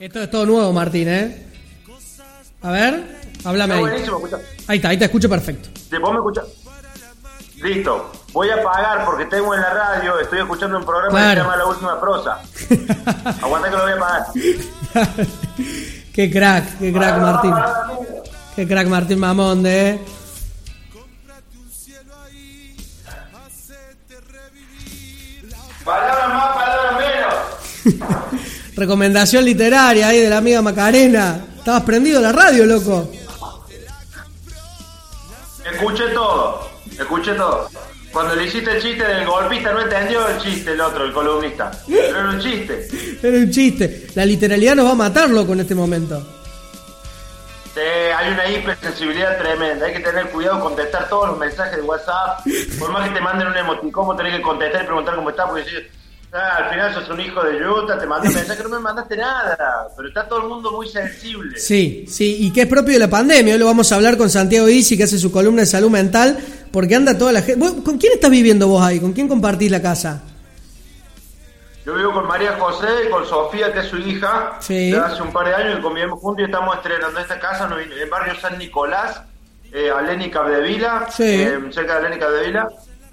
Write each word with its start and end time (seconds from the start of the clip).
Esto 0.00 0.22
es 0.22 0.30
todo 0.30 0.46
nuevo, 0.46 0.72
Martín, 0.72 1.08
¿eh? 1.08 1.44
A 2.62 2.70
ver, 2.70 3.20
háblame 3.44 3.74
Está 3.82 3.94
ahí. 3.96 4.02
escucha. 4.02 4.36
Ahí 4.66 4.76
está, 4.78 4.88
ahí 4.90 4.96
te 4.96 5.04
escucho 5.04 5.28
perfecto. 5.28 5.68
Vos 6.00 6.12
me. 6.12 7.68
Listo. 7.68 8.12
Voy 8.32 8.50
a 8.50 8.62
pagar 8.62 9.04
porque 9.04 9.24
tengo 9.24 9.52
en 9.54 9.60
la 9.60 9.70
radio, 9.70 10.20
estoy 10.20 10.38
escuchando 10.40 10.78
un 10.78 10.84
programa 10.84 11.18
que 11.18 11.28
se 11.30 11.36
llama 11.36 11.56
La 11.56 11.66
Última 11.66 12.00
Prosa. 12.00 12.40
Aguanta 13.42 13.70
que 13.70 13.76
lo 13.76 13.82
voy 13.82 13.92
a 13.92 13.98
pagar. 13.98 14.26
qué 16.12 16.30
crack, 16.30 16.78
qué 16.78 16.92
crack, 16.92 17.20
Martín. 17.20 17.54
Qué 18.54 18.68
crack, 18.68 18.86
Martín 18.86 19.18
Mamonde, 19.18 19.90
¿eh? 19.90 20.00
Palabras 25.84 26.28
más, 26.28 26.54
palabras 26.54 26.92
menos. 26.98 28.44
Recomendación 28.78 29.44
literaria 29.44 30.06
ahí 30.06 30.20
de 30.20 30.30
la 30.30 30.38
amiga 30.38 30.62
Macarena. 30.62 31.44
Estabas 31.58 31.82
prendido 31.82 32.20
la 32.20 32.30
radio, 32.30 32.64
loco. 32.64 33.10
Escuché 35.68 36.04
todo, 36.14 36.70
escuché 36.96 37.34
todo. 37.34 37.68
Cuando 38.12 38.36
le 38.36 38.44
hiciste 38.44 38.70
el 38.70 38.80
chiste 38.80 39.04
del 39.04 39.26
golpista 39.26 39.72
no 39.72 39.80
entendió 39.80 40.28
el 40.28 40.38
chiste 40.38 40.70
el 40.70 40.80
otro, 40.80 41.04
el 41.04 41.12
columnista. 41.12 41.72
Pero 41.88 42.20
era 42.20 42.30
un 42.30 42.38
chiste. 42.38 42.88
Era 43.20 43.36
un 43.38 43.50
chiste. 43.50 44.06
La 44.14 44.24
literalidad 44.24 44.76
nos 44.76 44.86
va 44.86 44.92
a 44.92 44.94
matar, 44.94 45.28
loco, 45.28 45.54
en 45.54 45.60
este 45.60 45.74
momento. 45.74 46.24
Sí, 47.74 47.80
hay 47.80 48.32
una 48.32 48.48
hipersensibilidad 48.48 49.38
tremenda. 49.38 49.86
Hay 49.86 49.94
que 49.94 50.00
tener 50.00 50.30
cuidado 50.30 50.60
con 50.60 50.74
contestar 50.74 51.08
todos 51.08 51.30
los 51.30 51.38
mensajes 51.38 51.76
de 51.76 51.82
WhatsApp. 51.82 52.46
Por 52.78 52.92
más 52.92 53.08
que 53.08 53.14
te 53.14 53.20
manden 53.20 53.48
un 53.48 53.56
emoticón, 53.56 54.16
tenés 54.16 54.36
que 54.36 54.42
contestar 54.42 54.82
y 54.84 54.86
preguntar 54.86 55.16
cómo 55.16 55.30
está, 55.30 55.46
porque 55.46 55.64
decir, 55.64 55.97
ah, 56.32 56.56
al 56.58 56.70
final 56.70 56.94
sos 56.94 57.08
un 57.10 57.20
hijo 57.20 57.42
de 57.42 57.58
yuta, 57.60 57.98
te 57.98 58.06
mandé 58.06 58.28
un 58.28 58.34
mensaje, 58.36 58.62
no 58.62 58.68
me 58.70 58.78
mandaste 58.78 59.16
nada. 59.16 59.88
Pero 59.96 60.08
está 60.08 60.28
todo 60.28 60.42
el 60.42 60.48
mundo 60.48 60.70
muy 60.72 60.88
sensible. 60.88 61.58
Sí, 61.58 62.04
sí, 62.08 62.36
y 62.40 62.52
que 62.52 62.62
es 62.62 62.66
propio 62.66 62.94
de 62.94 63.00
la 63.00 63.08
pandemia. 63.10 63.54
Hoy 63.54 63.60
lo 63.60 63.66
vamos 63.66 63.90
a 63.92 63.96
hablar 63.96 64.16
con 64.16 64.30
Santiago 64.30 64.68
Isi, 64.68 64.96
que 64.96 65.04
hace 65.04 65.18
su 65.18 65.30
columna 65.32 65.60
de 65.62 65.66
salud 65.66 65.90
mental, 65.90 66.38
porque 66.72 66.94
anda 66.94 67.16
toda 67.16 67.32
la 67.32 67.42
gente. 67.42 67.60
¿Vos 67.60 67.82
¿Con 67.84 67.98
quién 67.98 68.12
estás 68.12 68.30
viviendo 68.30 68.68
vos 68.68 68.82
ahí? 68.82 69.00
¿Con 69.00 69.12
quién 69.12 69.28
compartís 69.28 69.70
la 69.70 69.80
casa? 69.82 70.22
Yo 71.86 71.94
vivo 71.94 72.12
con 72.12 72.26
María 72.26 72.52
José 72.58 72.86
y 73.06 73.10
con 73.10 73.24
Sofía, 73.26 73.72
que 73.72 73.80
es 73.80 73.86
su 73.86 73.96
hija, 73.96 74.58
Sí. 74.60 74.90
de 74.90 74.98
hace 74.98 75.22
un 75.22 75.32
par 75.32 75.46
de 75.46 75.54
años 75.54 75.78
y 75.78 75.82
convivimos 75.82 76.20
juntos 76.20 76.42
y 76.42 76.44
estamos 76.44 76.76
estrenando 76.76 77.18
esta 77.18 77.38
casa 77.40 77.66
en 77.66 77.90
el 77.92 78.10
barrio 78.10 78.34
San 78.38 78.58
Nicolás, 78.58 79.22
eh, 79.72 79.88
Aleni 79.90 80.30
Capdevila, 80.30 81.06
Sí. 81.10 81.22
eh, 81.24 81.58
cerca 81.70 81.98
de 81.98 82.06
Aleni 82.06 82.20
Capdevila. 82.20 82.68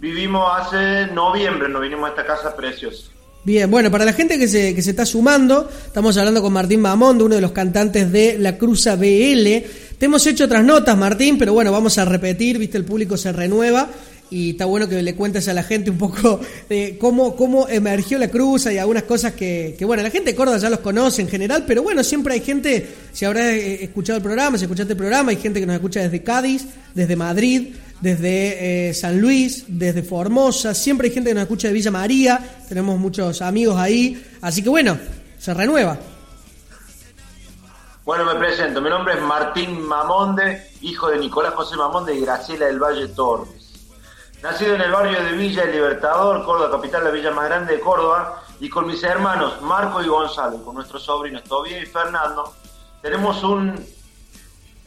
Vivimos 0.06 0.48
hace 0.56 1.08
noviembre, 1.08 1.68
nos 1.68 1.82
vinimos 1.82 2.06
a 2.06 2.10
esta 2.10 2.28
casa 2.28 2.56
preciosa. 2.56 3.08
Bien, 3.44 3.72
bueno, 3.72 3.90
para 3.90 4.06
la 4.06 4.14
gente 4.14 4.38
que 4.38 4.48
se, 4.48 4.76
que 4.76 4.84
se 4.84 4.92
está 4.92 5.04
sumando, 5.04 5.68
estamos 5.84 6.16
hablando 6.18 6.44
con 6.44 6.54
Martín 6.54 6.80
Mamondo, 6.80 7.26
uno 7.26 7.34
de 7.34 7.42
los 7.42 7.54
cantantes 7.54 8.12
de 8.12 8.38
La 8.38 8.56
Cruza 8.56 8.96
BL. 8.98 9.66
Te 9.98 10.06
hemos 10.06 10.28
hecho 10.28 10.46
otras 10.46 10.64
notas, 10.64 10.96
Martín, 10.96 11.40
pero 11.40 11.54
bueno, 11.54 11.72
vamos 11.72 11.98
a 11.98 12.06
repetir, 12.06 12.60
viste, 12.60 12.78
el 12.78 12.86
público 12.86 13.18
se 13.18 13.32
renueva 13.32 13.90
y 14.30 14.52
está 14.52 14.66
bueno 14.66 14.88
que 14.88 15.02
le 15.02 15.16
cuentes 15.16 15.48
a 15.48 15.54
la 15.54 15.64
gente 15.64 15.90
un 15.90 15.98
poco 15.98 16.40
de 16.70 16.98
cómo, 17.00 17.36
cómo 17.36 17.68
emergió 17.68 18.18
La 18.18 18.30
Cruza 18.30 18.72
y 18.74 18.78
algunas 18.78 19.04
cosas 19.04 19.34
que, 19.34 19.76
que, 19.78 19.86
bueno, 19.86 20.04
la 20.04 20.10
gente 20.10 20.32
de 20.32 20.36
Córdoba 20.36 20.58
ya 20.58 20.70
los 20.70 20.80
conoce 20.80 21.22
en 21.22 21.28
general, 21.28 21.64
pero 21.68 21.84
bueno, 21.84 22.04
siempre 22.04 22.34
hay 22.34 22.42
gente, 22.42 22.88
si 23.12 23.26
habrás 23.26 23.46
eh, 23.46 23.84
escuchado 23.84 24.18
el 24.18 24.24
programa, 24.24 24.58
si 24.58 24.66
escuchaste 24.66 24.94
el 24.94 24.98
programa, 24.98 25.32
hay 25.32 25.38
gente 25.38 25.60
que 25.60 25.66
nos 25.66 25.76
escucha 25.76 26.02
desde 26.02 26.24
Cádiz, 26.24 26.66
desde 26.94 27.16
Madrid, 27.16 27.76
desde 28.02 28.90
eh, 28.90 28.94
San 28.94 29.20
Luis, 29.20 29.66
desde 29.68 30.04
Formosa, 30.04 30.74
siempre 30.74 31.08
hay 31.08 31.14
gente 31.14 31.30
que 31.30 31.36
nos 31.36 31.44
escucha 31.44 31.68
de 31.68 31.74
Villa 31.74 31.92
María, 31.92 32.40
tenemos 32.68 33.00
muchos 33.00 33.42
amigos 33.42 33.78
ahí, 33.78 34.22
así 34.42 34.62
que 34.62 34.70
bueno, 34.70 34.98
se 35.38 35.54
renueva. 35.54 35.98
Bueno, 38.06 38.24
me 38.24 38.36
presento. 38.36 38.82
Mi 38.82 38.90
nombre 38.92 39.16
es 39.16 39.22
Martín 39.22 39.82
Mamonde, 39.82 40.70
hijo 40.82 41.10
de 41.10 41.18
Nicolás 41.18 41.56
José 41.56 41.76
Mamonde 41.76 42.14
y 42.14 42.22
Graciela 42.22 42.68
del 42.68 42.80
Valle 42.80 43.08
Torres. 43.08 43.55
Nacido 44.46 44.76
en 44.76 44.82
el 44.82 44.92
barrio 44.92 45.24
de 45.24 45.32
Villa 45.32 45.64
El 45.64 45.72
Libertador, 45.72 46.46
Córdoba, 46.46 46.70
capital, 46.70 47.04
la 47.04 47.10
villa 47.10 47.32
más 47.32 47.46
grande 47.46 47.74
de 47.74 47.80
Córdoba, 47.80 48.44
y 48.60 48.70
con 48.70 48.86
mis 48.86 49.02
hermanos 49.04 49.60
Marco 49.64 50.04
y 50.04 50.08
Gonzalo, 50.08 50.64
con 50.64 50.76
nuestros 50.76 51.02
sobrinos 51.04 51.44
Tobía 51.46 51.80
y 51.80 51.88
Fernando, 51.88 52.54
tenemos 53.02 53.44
un... 53.44 53.84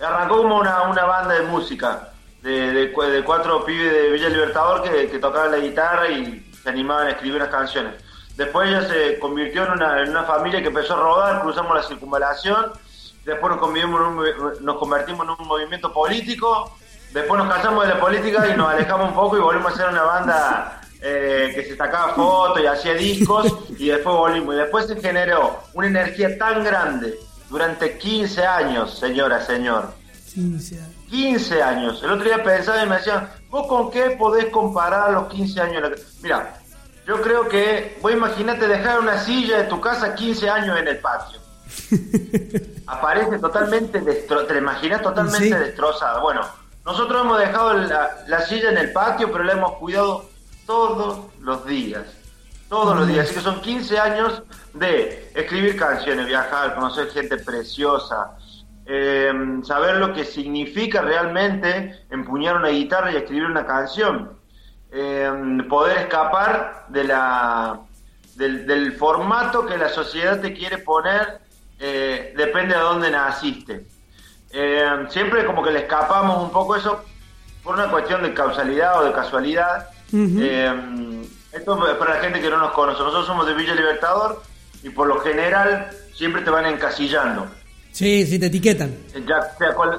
Arrancó 0.01 0.37
como 0.37 0.59
una, 0.59 0.83
una 0.83 1.05
banda 1.07 1.35
de 1.35 1.43
música, 1.43 2.11
de, 2.41 2.73
de 2.73 2.93
cu- 2.93 3.03
de 3.03 3.25
cuatro 3.25 3.65
pibes 3.65 3.93
de 3.93 4.11
Villa 4.11 4.29
Libertador 4.29 4.81
que, 4.85 5.19
tocaban 5.19 5.51
la 5.51 5.59
guitarra 5.59 6.09
y 6.09 6.53
se 6.63 6.69
animaban 6.69 7.09
a 7.09 7.11
escribir 7.11 7.39
unas 7.39 7.49
canciones. 7.49 8.01
Después 8.37 8.69
ella 8.69 8.87
se 8.87 9.19
convirtió 9.19 9.65
en 9.65 9.73
una, 9.73 10.03
una 10.09 10.23
familia 10.23 10.63
que 10.63 10.69
empezó 10.69 10.95
a 10.95 11.01
rodar, 11.01 11.43
cruzamos 11.43 11.75
la 11.75 11.83
circunvalación, 11.83 12.71
después 13.25 13.57
nos, 13.57 14.61
nos 14.61 14.79
convertimos 14.79 15.27
en 15.27 15.31
un 15.31 15.49
movimiento 15.49 15.93
político, 15.93 16.78
después 17.13 17.39
nos 17.43 17.53
cansamos 17.53 17.87
de 17.87 17.95
la 17.95 18.01
política 18.01 18.47
y 18.53 18.57
nos 18.57 18.69
alejamos 18.73 19.09
un 19.11 19.15
poco 19.15 19.37
y 19.37 19.41
volvimos 19.41 19.73
a 19.73 19.77
ser 19.77 19.89
una 19.89 20.03
banda 20.03 20.81
eh, 21.01 21.53
que 21.55 21.65
se 21.65 21.77
sacaba 21.77 22.15
fotos 22.15 22.61
y 22.63 22.67
hacía 22.67 22.95
discos 22.95 23.47
y 23.79 23.89
después 23.89 24.17
volvimos. 24.17 24.55
Y 24.55 24.59
después 24.59 24.87
se 24.87 25.01
generó 25.01 25.61
una 25.75 25.87
energía 25.89 26.37
tan 26.39 26.65
grande 26.65 27.19
durante 27.49 27.97
15 27.99 28.45
años, 28.47 28.99
señora, 28.99 29.41
señor. 29.45 29.93
15 30.35 30.77
años. 30.77 30.89
15 31.09 31.63
años. 31.63 32.03
El 32.03 32.11
otro 32.11 32.25
día 32.25 32.43
pensaba 32.45 32.83
y 32.85 32.89
me 32.89 32.97
decían, 32.97 33.29
¿vos 33.49 33.67
con 33.67 33.91
qué 33.91 34.11
podés 34.19 34.47
comparar 34.47 35.11
los 35.13 35.29
15 35.29 35.61
años? 35.61 35.91
Mira, 36.23 36.55
yo 37.07 37.23
creo 37.23 37.49
que, 37.49 37.99
vos 38.03 38.13
imagínate 38.13 38.69
dejar 38.69 39.01
una 39.01 39.19
silla 39.19 39.59
de 39.59 39.65
tu 39.65 39.81
casa 39.81 40.15
15 40.15 40.51
años 40.51 40.79
en 40.79 40.89
el 40.89 40.99
patio. 40.99 41.39
Aparece 42.87 43.39
totalmente 43.39 44.01
destrozada, 44.01 44.49
te 44.49 44.59
imaginas 44.59 45.01
totalmente 45.03 45.49
Sí. 45.49 45.55
destrozada. 45.55 46.21
Bueno, 46.21 46.43
nosotros 46.89 47.21
hemos 47.23 47.39
dejado 47.39 47.75
la, 47.75 48.17
la 48.29 48.41
silla 48.41 48.71
en 48.71 48.79
el 48.79 48.93
patio, 48.93 49.31
pero 49.31 49.45
la 49.45 49.53
hemos 49.53 49.73
cuidado 49.73 50.25
todos 50.65 51.27
los 51.39 51.67
días. 51.67 52.07
Todos 52.71 52.97
los 52.97 53.07
días. 53.07 53.27
Así 53.27 53.35
que 53.35 53.41
son 53.43 53.61
15 53.61 53.99
años 53.99 54.43
de 54.73 55.31
escribir 55.35 55.77
canciones, 55.77 56.27
viajar, 56.27 56.75
conocer 56.75 57.11
gente 57.11 57.37
preciosa, 57.37 58.39
eh, 58.87 59.31
saber 59.65 59.97
lo 59.97 60.15
que 60.15 60.25
significa 60.25 61.03
realmente 61.03 62.07
empuñar 62.11 62.57
una 62.57 62.69
guitarra 62.69 63.13
y 63.13 63.17
escribir 63.17 63.45
una 63.45 63.67
canción, 63.67 64.39
eh, 64.91 65.31
poder 65.69 65.99
escapar 65.99 66.87
de 66.89 67.05
la, 67.05 67.81
del, 68.37 68.67
del 68.67 68.93
formato 68.95 69.67
que 69.67 69.77
la 69.77 69.91
sociedad 69.91 70.41
te 70.41 70.55
quiere 70.55 70.79
poner, 70.79 71.43
eh, 71.79 72.33
depende 72.35 72.75
de 72.75 72.81
dónde 72.81 73.11
naciste. 73.11 73.98
Eh, 74.51 75.07
siempre 75.11 75.45
como 75.45 75.63
que 75.63 75.71
le 75.71 75.81
escapamos 75.81 76.43
un 76.43 76.51
poco 76.51 76.77
eso 76.77 77.05
por 77.63 77.75
una 77.75 77.91
cuestión 77.91 78.23
de 78.23 78.33
causalidad 78.33 79.01
o 79.01 79.05
de 79.05 79.13
casualidad. 79.13 79.89
Ujú. 80.13 80.39
Eh, 80.41 80.73
esto 81.53 81.89
es 81.89 81.97
para 81.97 82.15
la 82.15 82.21
gente 82.21 82.41
que 82.41 82.51
no 82.51 82.59
nos 82.59 82.73
conoce. 82.73 82.99
Nosotros 82.99 83.27
somos 83.27 83.47
de 83.47 83.55
Villa 83.55 83.75
Libertador 83.75 84.43
y 84.83 84.91
por 84.91 85.07
lo 85.07 85.21
general 85.21 85.91
siempre 86.15 86.43
te 86.43 86.51
van 86.51 86.67
encasillando. 86.67 87.47
Sí, 87.93 88.27
sí, 88.27 88.39
te 88.39 88.47
etiquetan. 88.47 88.97
Ya 89.27 89.43
sea, 89.59 89.75
con, 89.75 89.99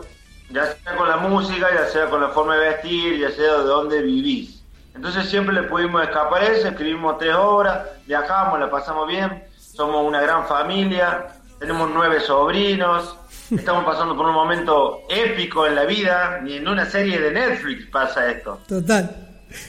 ya 0.52 0.66
sea 0.66 0.96
con 0.96 1.10
la 1.10 1.18
música, 1.18 1.68
ya 1.74 1.88
sea 1.88 2.10
con 2.10 2.22
la 2.22 2.30
forma 2.30 2.56
de 2.56 2.70
vestir, 2.70 3.20
ya 3.20 3.32
sea 3.32 3.58
de 3.58 3.64
dónde 3.64 4.02
vivís. 4.02 4.64
Entonces 4.96 5.30
siempre 5.30 5.54
le 5.54 5.64
pudimos 5.64 6.04
escapar 6.04 6.42
a 6.42 6.48
eso, 6.48 6.68
escribimos 6.68 7.18
tres 7.18 7.36
horas, 7.36 7.88
viajamos, 8.06 8.60
la 8.60 8.70
pasamos 8.70 9.08
bien, 9.08 9.44
somos 9.58 10.06
una 10.06 10.22
gran 10.22 10.46
familia, 10.48 11.28
tenemos 11.60 11.90
nueve 11.94 12.20
sobrinos, 12.20 13.16
estamos 13.56 13.86
pasando 13.86 14.16
por 14.16 14.26
un 14.28 14.34
momento 14.34 15.02
épico 15.10 15.66
en 15.68 15.76
la 15.76 15.86
vida, 15.86 16.40
ni 16.44 16.56
en 16.58 16.68
una 16.68 16.90
serie 16.90 17.20
de 17.20 17.32
Netflix 17.32 17.86
pasa 17.92 18.30
esto. 18.32 18.60
Total. 18.68 19.26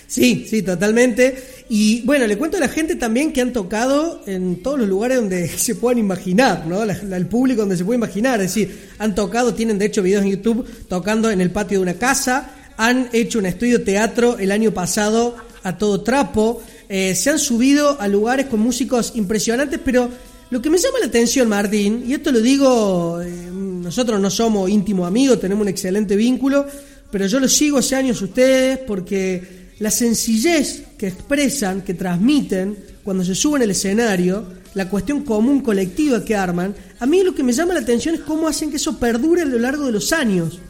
Sí, 0.07 0.47
sí, 0.49 0.63
totalmente. 0.63 1.65
Y 1.71 2.03
bueno, 2.03 2.27
le 2.27 2.37
cuento 2.37 2.59
a 2.59 2.61
la 2.61 2.69
gente 2.69 2.97
también 2.97 3.33
que 3.33 3.41
han 3.41 3.53
tocado 3.53 4.21
en 4.27 4.63
todos 4.63 4.79
los 4.79 4.89
lugares 4.89 5.17
donde 5.19 5.49
se 5.57 5.75
puedan 5.77 5.99
imaginar, 5.99 6.67
¿no? 6.67 6.85
La- 6.85 6.93
el 7.17 7.27
público 7.27 7.63
donde 7.63 7.77
se 7.79 7.85
puede 7.85 7.97
imaginar. 7.97 8.41
Es 8.43 8.55
decir, 8.55 8.91
han 8.99 9.15
tocado, 9.15 9.55
tienen 9.55 9.79
de 9.79 9.87
hecho 9.87 10.03
videos 10.03 10.23
en 10.25 10.31
YouTube 10.33 10.69
tocando 10.89 11.31
en 11.31 11.41
el 11.41 11.51
patio 11.51 11.79
de 11.79 11.83
una 11.83 11.95
casa, 11.95 12.51
han 12.77 13.09
hecho 13.13 13.39
un 13.39 13.47
estudio 13.47 13.83
teatro 13.83 14.37
el 14.39 14.53
año 14.53 14.73
pasado 14.73 15.37
a 15.63 15.77
todo 15.79 16.03
trapo, 16.03 16.63
eh, 16.89 17.15
se 17.15 17.31
han 17.31 17.39
subido 17.39 18.01
a 18.01 18.09
lugares 18.09 18.47
con 18.47 18.61
músicos 18.61 19.13
impresionantes, 19.15 19.79
pero 19.85 20.09
lo 20.51 20.61
que 20.61 20.69
me 20.69 20.79
llama 20.79 20.99
la 20.99 21.07
atención, 21.07 21.49
Martín, 21.49 22.05
y 22.07 22.15
esto 22.15 22.33
lo 22.33 22.41
digo, 22.41 23.23
eh, 23.23 23.31
nosotros 23.53 24.21
no 24.21 24.31
somos 24.31 24.69
íntimos 24.69 25.07
amigos, 25.07 25.41
tenemos 25.41 25.63
un 25.63 25.69
excelente 25.69 26.17
vínculo, 26.17 26.67
pero 27.11 27.27
yo 27.27 27.39
los 27.39 27.53
sigo 27.53 27.79
hace 27.79 27.95
años 27.95 28.21
ustedes 28.21 28.79
porque 28.79 29.71
la 29.79 29.91
sencillez 29.91 30.83
que 30.99 31.09
expresan, 31.09 31.83
que 31.83 31.95
transmiten 31.95 32.77
cuando 33.05 33.25
se 33.25 33.35
suben 33.35 33.63
al 33.63 33.71
escenario, 33.71 34.45
la 34.75 34.89
cuestión 34.89 35.23
común 35.23 35.61
colectiva 35.61 36.25
que 36.25 36.35
arman, 36.35 36.75
a 36.99 37.07
mí 37.07 37.23
lo 37.23 37.35
que 37.35 37.43
me 37.43 37.53
llama 37.53 37.75
la 37.75 37.81
atención 37.81 38.17
es 38.17 38.21
cómo 38.21 38.49
hacen 38.49 38.71
que 38.71 38.77
eso 38.77 38.99
perdure 38.99 39.43
a 39.43 39.47
lo 39.47 39.59
largo 39.59 39.87
de 39.87 39.93
los 39.93 40.13
años. 40.13 40.61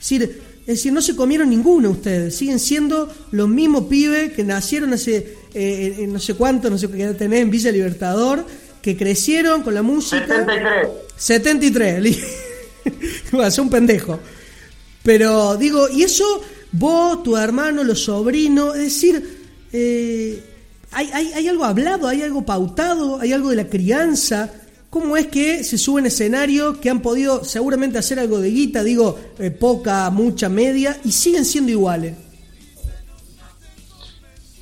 Es 0.00 0.08
decir, 0.10 0.42
es 0.60 0.66
decir, 0.66 0.92
no 0.92 1.02
se 1.02 1.16
comieron 1.16 1.50
ninguno 1.50 1.90
ustedes, 1.90 2.36
siguen 2.36 2.60
siendo 2.60 3.12
los 3.32 3.48
mismos 3.48 3.86
pibes 3.86 4.32
que 4.32 4.44
nacieron 4.44 4.92
hace 4.92 5.36
eh, 5.54 6.06
no 6.08 6.18
sé 6.18 6.34
cuánto, 6.34 6.70
no 6.70 6.78
sé 6.78 6.88
qué 6.88 7.02
edad 7.02 7.16
tenés 7.16 7.42
en 7.42 7.50
Villa 7.50 7.72
Libertador, 7.72 8.46
que 8.82 8.96
crecieron 8.96 9.62
con 9.62 9.74
la 9.74 9.82
música. 9.82 10.26
73. 10.26 10.88
73. 11.16 12.18
Hace 13.42 13.60
un 13.60 13.70
pendejo. 13.70 14.18
Pero 15.02 15.56
digo, 15.56 15.88
y 15.88 16.02
eso 16.02 16.42
vos, 16.72 17.22
tu 17.22 17.36
hermano, 17.36 17.84
los 17.84 18.04
sobrinos, 18.04 18.74
es 18.76 18.82
decir, 18.82 19.40
eh, 19.72 20.42
¿hay, 20.90 21.10
hay, 21.12 21.32
hay 21.32 21.48
algo 21.48 21.64
hablado, 21.64 22.08
hay 22.08 22.22
algo 22.22 22.44
pautado, 22.44 23.20
hay 23.20 23.32
algo 23.32 23.50
de 23.50 23.56
la 23.56 23.68
crianza. 23.68 24.52
¿Cómo 24.90 25.16
es 25.16 25.28
que 25.28 25.64
se 25.64 25.78
suben 25.78 26.04
escenarios 26.04 26.76
que 26.76 26.90
han 26.90 27.00
podido 27.00 27.44
seguramente 27.44 27.98
hacer 27.98 28.18
algo 28.18 28.40
de 28.40 28.50
guita, 28.50 28.84
digo, 28.84 29.18
eh, 29.38 29.50
poca, 29.50 30.10
mucha, 30.10 30.50
media, 30.50 31.00
y 31.04 31.12
siguen 31.12 31.46
siendo 31.46 31.72
iguales? 31.72 32.14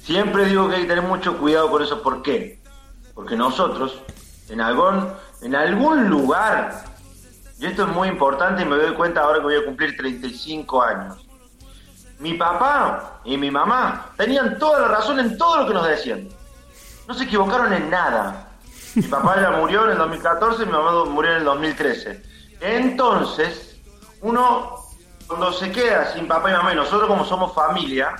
Siempre 0.04 0.46
digo 0.46 0.68
que 0.68 0.76
hay 0.76 0.82
que 0.82 0.88
tener 0.88 1.04
mucho 1.04 1.36
cuidado 1.38 1.70
con 1.70 1.82
eso. 1.82 2.02
¿Por 2.02 2.22
qué? 2.22 2.59
Porque 3.20 3.36
nosotros, 3.36 4.00
en 4.48 4.62
algún, 4.62 5.12
en 5.42 5.54
algún 5.54 6.08
lugar, 6.08 6.84
y 7.58 7.66
esto 7.66 7.82
es 7.82 7.88
muy 7.90 8.08
importante 8.08 8.62
y 8.62 8.64
me 8.64 8.76
doy 8.76 8.94
cuenta 8.94 9.20
ahora 9.20 9.40
que 9.40 9.44
voy 9.44 9.56
a 9.56 9.64
cumplir 9.66 9.94
35 9.94 10.82
años, 10.82 11.28
mi 12.18 12.32
papá 12.32 13.20
y 13.26 13.36
mi 13.36 13.50
mamá 13.50 14.06
tenían 14.16 14.58
toda 14.58 14.80
la 14.80 14.88
razón 14.88 15.20
en 15.20 15.36
todo 15.36 15.58
lo 15.58 15.66
que 15.68 15.74
nos 15.74 15.86
decían. 15.86 16.30
No 17.06 17.12
se 17.12 17.24
equivocaron 17.24 17.74
en 17.74 17.90
nada. 17.90 18.52
Mi 18.94 19.02
papá 19.02 19.38
ya 19.38 19.50
murió 19.50 19.84
en 19.84 19.90
el 19.90 19.98
2014 19.98 20.62
y 20.62 20.66
mi 20.66 20.72
mamá 20.72 21.04
murió 21.04 21.32
en 21.32 21.36
el 21.40 21.44
2013. 21.44 22.22
Entonces, 22.62 23.76
uno 24.22 24.76
cuando 25.26 25.52
se 25.52 25.70
queda 25.70 26.10
sin 26.14 26.26
papá 26.26 26.48
y 26.48 26.54
mamá 26.54 26.72
y 26.72 26.76
nosotros 26.76 27.06
como 27.06 27.26
somos 27.26 27.54
familia, 27.54 28.16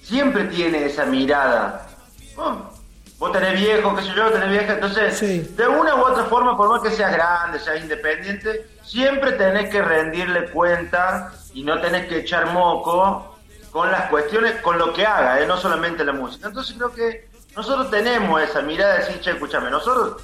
siempre 0.00 0.44
tiene 0.44 0.86
esa 0.86 1.06
mirada. 1.06 1.88
Oh, 2.36 2.70
vos 3.20 3.32
tenés 3.32 3.60
viejo, 3.60 3.94
qué 3.94 4.02
sé 4.02 4.14
yo, 4.16 4.30
tenés 4.30 4.48
vieja, 4.48 4.72
entonces 4.72 5.20
de 5.56 5.68
una 5.68 5.94
u 5.94 6.00
otra 6.00 6.24
forma, 6.24 6.56
por 6.56 6.70
más 6.70 6.80
que 6.80 6.90
seas 6.90 7.12
grande, 7.12 7.60
seas 7.60 7.82
independiente, 7.82 8.66
siempre 8.82 9.32
tenés 9.32 9.68
que 9.68 9.82
rendirle 9.82 10.50
cuenta 10.50 11.30
y 11.52 11.62
no 11.62 11.78
tenés 11.82 12.06
que 12.06 12.20
echar 12.20 12.50
moco 12.50 13.36
con 13.70 13.92
las 13.92 14.08
cuestiones, 14.08 14.56
con 14.62 14.78
lo 14.78 14.94
que 14.94 15.04
haga, 15.04 15.38
¿eh? 15.38 15.46
no 15.46 15.58
solamente 15.58 16.02
la 16.02 16.14
música. 16.14 16.48
Entonces 16.48 16.74
creo 16.74 16.92
que 16.92 17.28
nosotros 17.54 17.90
tenemos 17.90 18.40
esa 18.40 18.62
mirada 18.62 18.94
de 18.94 19.00
decir, 19.00 19.20
che, 19.20 19.32
escúchame, 19.32 19.70
nosotros 19.70 20.22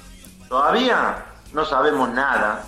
todavía 0.49 1.23
no 1.53 1.65
sabemos 1.65 2.09
nada. 2.09 2.63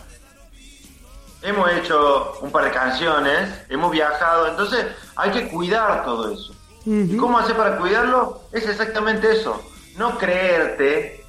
Hemos 1.41 1.71
hecho 1.71 2.37
un 2.41 2.51
par 2.51 2.65
de 2.65 2.71
canciones, 2.71 3.49
hemos 3.67 3.89
viajado, 3.91 4.47
entonces 4.47 4.85
hay 5.15 5.31
que 5.31 5.49
cuidar 5.49 6.05
todo 6.05 6.31
eso. 6.31 6.53
¿Y 6.85 7.17
cómo 7.17 7.39
hacer 7.39 7.57
para 7.57 7.77
cuidarlo? 7.77 8.43
Es 8.51 8.67
exactamente 8.67 9.31
eso. 9.31 9.59
No 10.00 10.18
creerte, 10.18 11.25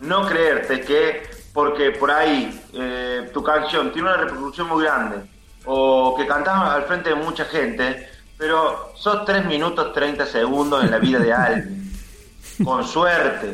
no 0.00 0.26
creerte 0.26 0.80
que 0.80 1.30
porque 1.52 1.90
por 1.90 2.10
ahí 2.10 2.58
eh, 2.72 3.30
tu 3.34 3.42
canción 3.42 3.92
tiene 3.92 4.08
una 4.08 4.16
reproducción 4.16 4.66
muy 4.66 4.82
grande 4.82 5.28
o 5.66 6.14
que 6.16 6.26
cantas 6.26 6.54
al 6.54 6.84
frente 6.84 7.10
de 7.10 7.16
mucha 7.16 7.44
gente, 7.44 8.08
pero 8.38 8.92
sos 8.94 9.26
3 9.26 9.44
minutos 9.44 9.92
30 9.92 10.24
segundos 10.24 10.84
en 10.84 10.90
la 10.90 10.98
vida 10.98 11.18
de 11.18 11.34
alguien. 11.34 11.92
con 12.64 12.82
suerte. 12.82 13.52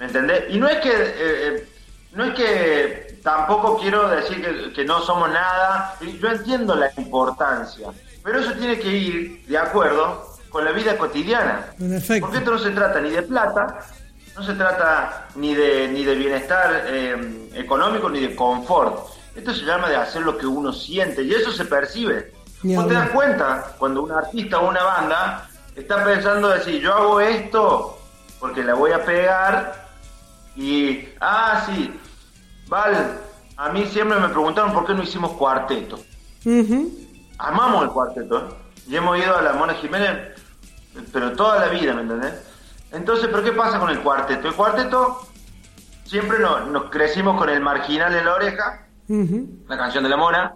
¿Me 0.00 0.06
entendés? 0.06 0.46
Y 0.48 0.58
no 0.58 0.66
es 0.66 0.78
que... 0.78 0.90
Eh, 0.90 1.14
eh, 1.18 1.68
no 2.10 2.24
es 2.24 2.34
que 2.34 3.20
tampoco 3.22 3.78
quiero 3.78 4.08
decir 4.08 4.42
que, 4.42 4.72
que 4.72 4.84
no 4.84 5.00
somos 5.02 5.30
nada. 5.30 5.94
Yo 6.00 6.28
entiendo 6.28 6.74
la 6.74 6.90
importancia. 6.96 7.90
Pero 8.24 8.40
eso 8.40 8.52
tiene 8.54 8.80
que 8.80 8.88
ir 8.88 9.46
de 9.46 9.56
acuerdo 9.56 10.35
con 10.56 10.64
la 10.64 10.72
vida 10.72 10.96
cotidiana. 10.96 11.66
Porque 12.18 12.38
esto 12.38 12.50
no 12.50 12.58
se 12.58 12.70
trata 12.70 12.98
ni 12.98 13.10
de 13.10 13.20
plata, 13.20 13.80
no 14.34 14.42
se 14.42 14.54
trata 14.54 15.28
ni 15.34 15.54
de, 15.54 15.86
ni 15.88 16.02
de 16.02 16.14
bienestar 16.14 16.84
eh, 16.86 17.50
económico 17.52 18.08
ni 18.08 18.20
de 18.20 18.34
confort. 18.34 19.06
Esto 19.34 19.52
se 19.52 19.66
llama 19.66 19.90
de 19.90 19.96
hacer 19.96 20.22
lo 20.22 20.38
que 20.38 20.46
uno 20.46 20.72
siente 20.72 21.22
y 21.22 21.34
eso 21.34 21.52
se 21.52 21.66
percibe. 21.66 22.32
Vos 22.62 22.88
te 22.88 22.94
das 22.94 23.10
cuenta 23.10 23.74
cuando 23.76 24.02
un 24.02 24.12
artista 24.12 24.60
o 24.60 24.70
una 24.70 24.82
banda 24.82 25.46
está 25.74 26.02
pensando 26.02 26.48
decir, 26.48 26.80
yo 26.80 26.94
hago 26.94 27.20
esto 27.20 27.98
porque 28.40 28.64
la 28.64 28.72
voy 28.72 28.92
a 28.92 29.04
pegar 29.04 29.88
y, 30.56 31.06
ah, 31.20 31.64
sí, 31.66 31.92
Val, 32.66 33.20
a 33.58 33.68
mí 33.68 33.84
siempre 33.84 34.18
me 34.18 34.30
preguntaron 34.30 34.72
por 34.72 34.86
qué 34.86 34.94
no 34.94 35.02
hicimos 35.02 35.32
cuarteto. 35.32 35.98
Amamos 37.36 37.82
el 37.82 37.90
cuarteto. 37.90 38.38
¿eh? 38.38 38.66
Y 38.88 38.96
hemos 38.96 39.18
ido 39.18 39.36
a 39.36 39.42
la 39.42 39.52
Mona 39.52 39.74
Jiménez 39.74 40.35
pero 41.12 41.32
toda 41.32 41.60
la 41.60 41.68
vida, 41.68 41.94
¿me 41.94 42.02
entendés? 42.02 42.34
Entonces, 42.92 43.28
¿pero 43.30 43.42
qué 43.42 43.52
pasa 43.52 43.78
con 43.78 43.90
el 43.90 44.00
cuarteto? 44.00 44.48
El 44.48 44.54
cuarteto 44.54 45.26
siempre 46.04 46.38
nos, 46.38 46.84
crecimos 46.90 47.38
con 47.38 47.48
el 47.48 47.60
marginal 47.60 48.14
en 48.14 48.24
la 48.24 48.34
oreja, 48.34 48.86
la 49.08 49.76
canción 49.76 50.04
de 50.04 50.10
la 50.10 50.16
mona, 50.16 50.54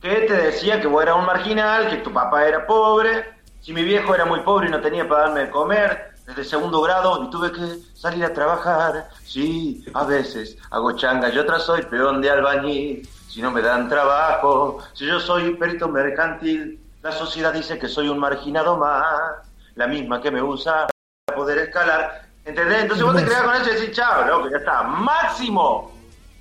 que 0.00 0.14
te 0.22 0.34
decía 0.34 0.80
que 0.80 0.86
vos 0.86 1.02
eras 1.02 1.16
un 1.16 1.26
marginal, 1.26 1.88
que 1.88 1.96
tu 1.98 2.12
papá 2.12 2.46
era 2.46 2.66
pobre, 2.66 3.24
si 3.60 3.72
mi 3.72 3.82
viejo 3.82 4.14
era 4.14 4.24
muy 4.24 4.40
pobre 4.40 4.68
y 4.68 4.70
no 4.70 4.80
tenía 4.80 5.08
para 5.08 5.22
darme 5.22 5.40
de 5.40 5.50
comer, 5.50 6.12
desde 6.26 6.44
segundo 6.44 6.80
grado 6.80 7.24
y 7.24 7.30
tuve 7.30 7.52
que 7.52 7.78
salir 7.94 8.24
a 8.24 8.32
trabajar. 8.32 9.08
Sí, 9.24 9.84
a 9.94 10.04
veces 10.04 10.58
hago 10.70 10.92
changa, 10.92 11.28
yo 11.30 11.42
otra 11.42 11.58
soy 11.58 11.82
peón 11.82 12.20
de 12.20 12.30
albañil, 12.30 13.08
si 13.28 13.40
no 13.40 13.50
me 13.50 13.62
dan 13.62 13.88
trabajo, 13.88 14.78
si 14.92 15.06
yo 15.06 15.20
soy 15.20 15.54
perito 15.54 15.88
mercantil, 15.88 16.80
la 17.06 17.12
sociedad 17.12 17.52
dice 17.52 17.78
que 17.78 17.86
soy 17.86 18.08
un 18.08 18.18
marginado 18.18 18.76
más, 18.76 19.36
la 19.76 19.86
misma 19.86 20.20
que 20.20 20.32
me 20.32 20.42
usa 20.42 20.88
para 21.24 21.38
poder 21.38 21.58
escalar. 21.58 22.26
¿Entendés? 22.44 22.82
Entonces 22.82 23.04
vos 23.04 23.16
te 23.16 23.24
creas 23.24 23.42
con 23.42 23.54
eso 23.54 23.70
y 23.70 23.74
decís, 23.74 23.96
chao, 23.96 24.26
loco, 24.26 24.50
ya 24.50 24.56
está. 24.56 24.82
Máximo 24.82 25.92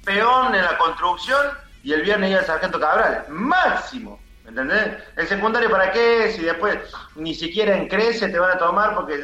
peón 0.04 0.56
en 0.56 0.64
la 0.64 0.76
construcción 0.78 1.40
y 1.84 1.94
el 1.94 2.02
viernes 2.02 2.32
ya 2.32 2.40
el 2.40 2.46
sargento 2.46 2.80
Cabral. 2.80 3.26
Máximo. 3.30 4.20
¿Entendés? 4.48 4.98
El 5.16 5.28
secundario 5.28 5.70
para 5.70 5.92
qué, 5.92 6.32
si 6.36 6.42
después 6.42 6.80
ni 7.16 7.36
siquiera 7.36 7.76
en 7.78 7.88
crece 7.88 8.30
te 8.30 8.40
van 8.40 8.52
a 8.52 8.58
tomar 8.58 8.96
porque. 8.96 9.24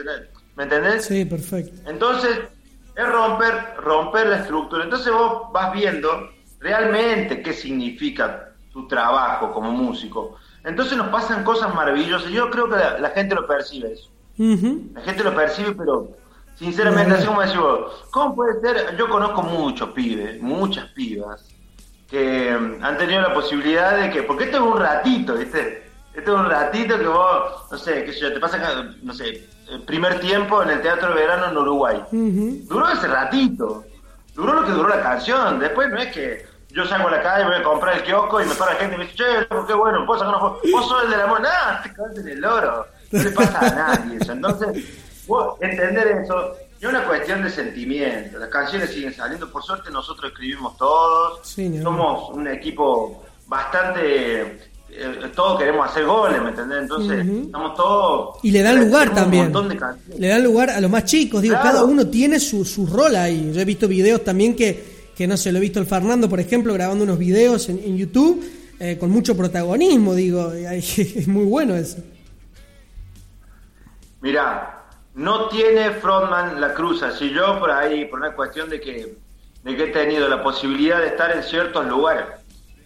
¿Me 0.55 0.63
entendés? 0.63 1.05
Sí, 1.05 1.25
perfecto. 1.25 1.89
Entonces, 1.89 2.39
es 2.95 3.07
romper, 3.07 3.75
romper 3.77 4.27
la 4.27 4.37
estructura. 4.37 4.83
Entonces 4.83 5.11
vos 5.11 5.51
vas 5.51 5.73
viendo 5.73 6.29
realmente 6.59 7.41
qué 7.41 7.53
significa 7.53 8.49
tu 8.71 8.87
trabajo 8.87 9.51
como 9.51 9.71
músico. 9.71 10.37
Entonces 10.63 10.97
nos 10.97 11.07
pasan 11.07 11.43
cosas 11.43 11.73
maravillosas. 11.73 12.31
Yo 12.31 12.49
creo 12.49 12.69
que 12.69 12.75
la, 12.75 13.09
gente 13.09 13.35
lo 13.35 13.47
percibe 13.47 13.93
eso. 13.93 14.09
La 14.93 15.01
gente 15.01 15.23
lo 15.23 15.35
percibe, 15.35 15.73
pero 15.73 16.09
sinceramente, 16.55 17.15
así 17.15 17.25
como 17.25 17.41
decimos, 17.41 18.05
¿cómo 18.11 18.35
puede 18.35 18.61
ser? 18.61 18.95
Yo 18.97 19.09
conozco 19.09 19.41
muchos 19.43 19.89
pibes, 19.89 20.41
muchas 20.41 20.87
pibas, 20.89 21.47
que 22.09 22.55
mm, 22.55 22.83
han 22.83 22.97
tenido 22.97 23.21
la 23.21 23.33
posibilidad 23.33 23.97
de 23.97 24.09
que, 24.09 24.23
porque 24.23 24.45
esto 24.45 24.57
es 24.57 24.63
un 24.63 24.79
ratito, 24.79 25.35
¿viste? 25.35 25.89
Esto 26.13 26.33
es 26.33 26.39
un 26.39 26.49
ratito 26.49 26.97
que 26.99 27.07
vos, 27.07 27.71
no 27.71 27.77
sé, 27.77 28.03
que 28.03 28.11
yo 28.13 28.33
te 28.33 28.39
pasa, 28.39 28.93
no 29.01 29.13
sé, 29.13 29.47
el 29.69 29.81
primer 29.83 30.19
tiempo 30.19 30.61
en 30.61 30.71
el 30.71 30.81
Teatro 30.81 31.09
de 31.09 31.15
Verano 31.15 31.49
en 31.49 31.57
Uruguay. 31.57 32.03
Duró 32.11 32.89
ese 32.89 33.07
ratito, 33.07 33.85
duró 34.35 34.53
lo 34.53 34.65
que 34.65 34.71
duró 34.71 34.89
la 34.89 35.01
canción, 35.01 35.59
después 35.59 35.89
no 35.89 35.97
es 35.97 36.11
que 36.13 36.45
yo 36.73 36.85
salgo 36.85 37.07
a 37.07 37.11
la 37.11 37.21
calle, 37.21 37.45
voy 37.45 37.55
a 37.55 37.63
comprar 37.63 37.97
el 37.97 38.03
kiosco 38.03 38.41
y 38.41 38.45
me 38.45 38.55
para 38.55 38.75
gente 38.75 38.95
y 38.95 38.97
me 38.97 39.03
dice, 39.05 39.17
che, 39.17 39.47
qué 39.67 39.73
bueno, 39.73 40.05
¿puedo 40.05 40.19
sacar 40.19 40.35
una 40.35 40.39
foto? 40.39 40.61
Vos 40.71 40.87
sos 40.87 41.03
el 41.03 41.11
de 41.11 41.17
la 41.17 41.27
moda, 41.27 41.39
nada, 41.41 41.81
te 41.83 41.93
caes 41.93 42.17
en 42.17 42.27
el 42.27 42.45
oro. 42.45 42.85
No 43.11 43.23
le 43.23 43.31
pasa 43.31 43.59
a 43.59 43.69
nadie 43.71 44.17
eso. 44.21 44.31
Entonces, 44.31 44.85
vos 45.27 45.57
entender 45.61 46.07
eso, 46.23 46.55
es 46.79 46.87
una 46.87 47.05
cuestión 47.05 47.43
de 47.43 47.49
sentimiento. 47.49 48.39
Las 48.39 48.49
canciones 48.49 48.89
siguen 48.91 49.13
saliendo, 49.13 49.51
por 49.51 49.63
suerte 49.63 49.91
nosotros 49.91 50.31
escribimos 50.31 50.77
todos, 50.77 51.47
somos 51.83 52.29
un 52.29 52.47
equipo 52.47 53.23
bastante 53.47 54.71
eh, 54.93 55.31
todos 55.33 55.57
queremos 55.57 55.89
hacer 55.89 56.05
goles, 56.05 56.41
¿me 56.41 56.49
entendés? 56.49 56.79
Entonces, 56.79 57.25
estamos 57.25 57.75
todos. 57.75 58.35
Y 58.43 58.51
le 58.51 58.61
dan 58.61 58.77
lugar 58.79 59.13
también. 59.13 59.53
Le 60.17 60.27
dan 60.27 60.43
lugar 60.43 60.69
a 60.69 60.81
los 60.81 60.91
más 60.91 61.05
chicos, 61.05 61.41
digo, 61.41 61.55
cada 61.61 61.83
uno 61.83 62.07
tiene 62.07 62.39
su, 62.39 62.65
su 62.65 62.85
rol 62.85 63.15
ahí. 63.15 63.51
Yo 63.53 63.61
he 63.61 63.65
visto 63.65 63.87
videos 63.87 64.23
también 64.23 64.55
que 64.55 65.00
que 65.21 65.27
no 65.27 65.37
se 65.37 65.51
lo 65.51 65.59
he 65.59 65.61
visto 65.61 65.79
el 65.79 65.85
Fernando, 65.85 66.27
por 66.27 66.39
ejemplo, 66.39 66.73
grabando 66.73 67.03
unos 67.03 67.19
videos 67.19 67.69
en, 67.69 67.95
YouTube 67.95 68.43
eh, 68.79 68.97
con 68.99 69.11
mucho 69.11 69.37
protagonismo, 69.37 70.15
digo, 70.15 70.51
es 70.53 71.27
muy 71.27 71.45
bueno 71.45 71.75
eso. 71.75 71.99
Mira, 74.19 74.83
no 75.13 75.47
tiene 75.47 75.91
frontman 75.91 76.59
la 76.59 76.73
cruz, 76.73 77.03
si 77.19 77.29
yo 77.29 77.59
por 77.59 77.69
ahí, 77.69 78.05
por 78.05 78.19
una 78.19 78.33
cuestión 78.33 78.67
de 78.67 78.81
que, 78.81 79.15
de 79.63 79.75
que 79.75 79.83
he 79.83 79.87
tenido 79.89 80.27
la 80.27 80.41
posibilidad 80.41 80.99
de 80.99 81.09
estar 81.09 81.35
en 81.37 81.43
ciertos 81.43 81.85
lugares, 81.85 82.25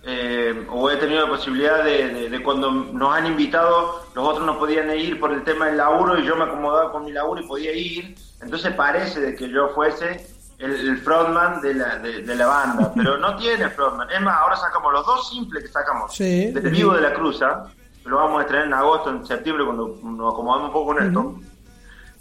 eh, 0.04 0.66
o 0.70 0.92
he 0.92 0.98
tenido 0.98 1.22
la 1.22 1.30
posibilidad 1.30 1.86
de, 1.86 2.30
de, 2.30 2.44
cuando 2.44 2.70
nos 2.70 3.16
han 3.16 3.28
invitado, 3.28 4.10
los 4.14 4.28
otros 4.28 4.46
no 4.46 4.60
podían 4.60 4.92
ir 4.92 5.22
por 5.22 5.32
el 5.32 5.46
tema 5.46 5.68
del 5.68 5.78
laburo 5.78 6.20
y 6.20 6.26
yo 6.26 6.36
me 6.36 6.44
acomodaba 6.44 6.92
con 6.92 7.06
mi 7.06 7.14
laburo 7.14 7.42
y 7.42 7.48
podía 7.48 7.72
ir, 7.72 8.14
entonces 8.42 8.74
parece 8.74 9.22
de 9.22 9.36
que 9.38 9.50
yo 9.50 9.70
fuese 9.70 10.35
el, 10.58 10.98
frontman 11.00 11.62
de 11.62 11.74
la, 11.74 11.98
de, 12.00 12.36
la 12.36 12.48
banda, 12.48 12.92
pero 12.96 13.18
no 13.18 13.36
tiene 13.36 13.70
frontman. 13.70 14.10
Es 14.10 14.22
más, 14.22 14.38
ahora 14.40 14.56
sacamos 14.56 14.94
los 14.94 15.06
dos 15.06 15.30
simples 15.30 15.64
que 15.64 15.70
sacamos 15.70 16.18
del 16.18 16.70
vivo 16.70 16.94
de 16.94 17.02
la 17.02 17.14
cruza, 17.14 17.66
lo 18.06 18.18
vamos 18.18 18.40
a 18.40 18.42
estrenar 18.42 18.68
en 18.68 18.74
agosto, 18.74 19.10
en 19.10 19.26
septiembre, 19.26 19.66
cuando 19.66 19.98
nos 20.04 20.34
acomodamos 20.34 20.68
un 20.68 20.74
poco 20.74 20.94
con 20.94 21.04
esto. 21.04 21.40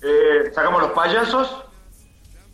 Eh, 0.03 0.50
sacamos 0.55 0.83
los 0.83 0.93
payasos, 0.93 1.64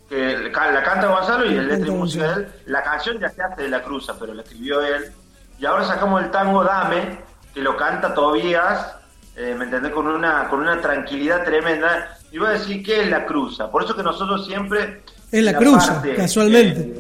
que 0.09 0.51
la 0.53 0.83
canta 0.83 1.07
Gonzalo 1.07 1.47
y 1.47 1.57
el 1.57 1.69
letra 1.69 1.87
y 1.87 1.91
música 1.93 2.35
de 2.35 2.43
él. 2.43 2.53
La 2.67 2.83
canción 2.83 3.19
ya 3.21 3.29
se 3.29 3.43
hace 3.43 3.63
de 3.63 3.69
la 3.69 3.83
cruza, 3.83 4.17
pero 4.19 4.35
la 4.35 4.43
escribió 4.43 4.81
él. 4.83 5.13
Y 5.59 5.67
ahora 5.67 5.85
sacamos 5.85 6.23
el 6.23 6.31
tango 6.31 6.65
Dame, 6.65 7.21
que 7.55 7.61
lo 7.61 7.77
canta 7.77 8.15
Tobías, 8.15 8.97
eh, 9.37 9.55
¿me 9.57 9.65
entendés? 9.65 9.93
Con 9.93 10.09
una, 10.09 10.49
con 10.49 10.61
una 10.61 10.81
tranquilidad 10.81 11.45
tremenda. 11.45 12.19
Y 12.33 12.39
voy 12.39 12.49
a 12.49 12.53
decir, 12.53 12.83
¿qué 12.85 13.03
es 13.03 13.11
la 13.11 13.25
cruza? 13.27 13.71
Por 13.71 13.85
eso 13.85 13.95
que 13.95 14.03
nosotros 14.03 14.47
siempre... 14.47 15.03
Es 15.31 15.43
la, 15.43 15.57
cruza, 15.57 16.03
casualmente. 16.17 16.93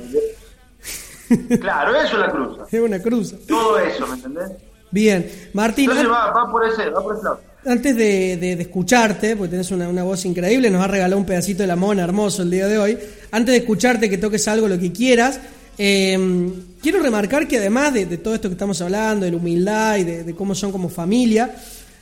claro, 1.61 1.97
eso 1.97 2.15
es 2.15 2.21
la 2.21 2.31
cruza. 2.31 2.67
Es 2.71 2.81
una 2.81 3.01
cruza. 3.01 3.37
Todo 3.47 3.79
eso, 3.79 4.07
¿me 4.07 4.15
entendés? 4.15 4.51
Bien, 4.91 5.31
Martín. 5.53 5.91
Entonces 5.91 6.11
va, 6.11 6.31
va 6.33 6.51
por 6.51 6.65
ese, 6.65 6.91
va 6.91 7.03
por 7.03 7.15
ese 7.15 7.25
lado 7.25 7.51
antes 7.67 7.97
de, 7.97 8.53
escucharte, 8.53 9.37
porque 9.37 9.51
tenés 9.51 9.71
una, 9.71 10.03
voz 10.03 10.25
increíble, 10.25 10.71
nos 10.71 10.83
ha 10.83 10.89
regalado 10.89 11.19
un 11.19 11.27
pedacito 11.27 11.63
de 11.63 11.67
la 11.67 11.77
mona 11.77 12.03
hermoso 12.03 12.43
el 12.43 12.51
día 12.51 12.67
de 12.67 12.79
hoy, 12.79 12.99
antes 13.31 13.53
de 13.53 13.59
escucharte 13.59 14.09
que 14.09 14.19
toques 14.19 14.47
algo, 14.49 14.67
lo 14.69 14.79
que 14.79 14.93
quieras, 14.93 15.41
em, 15.77 16.53
quiero 16.81 17.03
remarcar 17.03 17.47
que 17.47 17.59
además 17.59 17.93
de, 17.93 18.07
todo 18.19 18.35
esto 18.35 18.49
que 18.49 18.55
estamos 18.55 18.81
hablando, 18.81 19.27
de 19.27 19.33
la 19.33 19.37
humildad 19.37 19.97
y 19.99 20.05
de, 20.05 20.35
cómo 20.35 20.55
son 20.55 20.73
como 20.73 20.89
familia, 20.89 21.55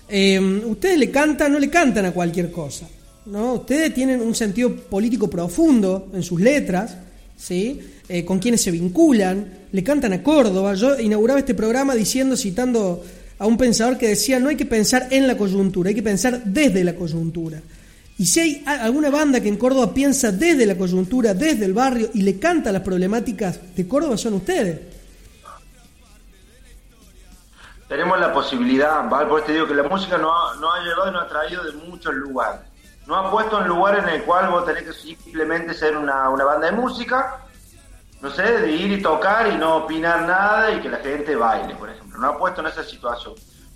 em, 0.08 0.62
ustedes 0.66 0.98
le 0.98 1.10
cantan, 1.10 1.52
no 1.52 1.58
le 1.58 1.68
cantan 1.68 2.06
a 2.06 2.12
cualquier 2.12 2.52
cosa, 2.52 2.86
¿no? 3.30 3.54
Ustedes 3.54 3.94
tienen 3.94 4.20
un 4.20 4.34
sentido 4.34 4.74
político 4.74 5.28
profundo 5.28 6.08
en 6.12 6.22
sus 6.22 6.40
letras, 6.40 6.96
¿sí? 7.36 7.80
Eh, 8.08 8.24
con 8.24 8.38
quienes 8.38 8.62
se 8.62 8.70
vinculan, 8.70 9.46
le 9.70 9.84
cantan 9.84 10.12
a 10.12 10.22
Córdoba. 10.22 10.74
Yo 10.74 10.98
inauguraba 10.98 11.38
este 11.38 11.54
programa 11.54 11.94
diciendo, 11.94 12.36
citando 12.36 13.04
a 13.38 13.46
un 13.46 13.56
pensador 13.56 13.98
que 13.98 14.08
decía 14.08 14.40
no 14.40 14.48
hay 14.48 14.56
que 14.56 14.66
pensar 14.66 15.08
en 15.10 15.26
la 15.26 15.36
coyuntura, 15.36 15.90
hay 15.90 15.94
que 15.94 16.02
pensar 16.02 16.42
desde 16.44 16.82
la 16.84 16.94
coyuntura. 16.94 17.60
Y 18.18 18.26
si 18.26 18.40
hay 18.40 18.64
alguna 18.66 19.10
banda 19.10 19.40
que 19.40 19.48
en 19.48 19.56
Córdoba 19.56 19.94
piensa 19.94 20.32
desde 20.32 20.66
la 20.66 20.76
coyuntura, 20.76 21.34
desde 21.34 21.66
el 21.66 21.72
barrio 21.72 22.10
y 22.14 22.22
le 22.22 22.38
canta 22.40 22.72
las 22.72 22.82
problemáticas 22.82 23.60
de 23.76 23.86
Córdoba, 23.86 24.16
son 24.16 24.34
ustedes. 24.34 24.80
Tenemos 27.88 28.18
la 28.18 28.32
posibilidad, 28.32 29.08
¿vale? 29.08 29.28
por 29.28 29.42
te 29.44 29.52
digo 29.52 29.66
que 29.68 29.74
la 29.74 29.84
música 29.84 30.18
no 30.18 30.30
ha, 30.30 30.56
no 30.56 30.72
ha 30.72 30.82
llevado 30.82 31.10
y 31.10 31.12
nos 31.12 31.22
ha 31.22 31.28
traído 31.28 31.64
de 31.64 31.72
muchos 31.72 32.12
lugares. 32.14 32.67
No 33.08 33.16
ha 33.16 33.30
puesto 33.30 33.58
en 33.58 33.68
lugar 33.68 33.98
en 34.00 34.08
el 34.10 34.22
cual 34.24 34.50
vos 34.50 34.66
tenés 34.66 34.82
que 34.82 34.92
simplemente 34.92 35.72
ser 35.72 35.96
una, 35.96 36.28
una 36.28 36.44
banda 36.44 36.66
de 36.66 36.72
música, 36.72 37.38
no 38.20 38.28
sé, 38.28 38.42
de 38.42 38.70
ir 38.70 38.92
y 38.92 39.00
tocar 39.00 39.50
y 39.50 39.56
no 39.56 39.76
opinar 39.76 40.26
nada 40.26 40.70
y 40.72 40.80
que 40.80 40.90
la 40.90 40.98
gente 40.98 41.34
baile, 41.34 41.74
por 41.74 41.88
ejemplo. 41.88 42.18
No 42.18 42.28
ha 42.28 42.36
puesto 42.36 42.60
en 42.60 42.66
esa 42.66 42.84
situación. 42.84 43.32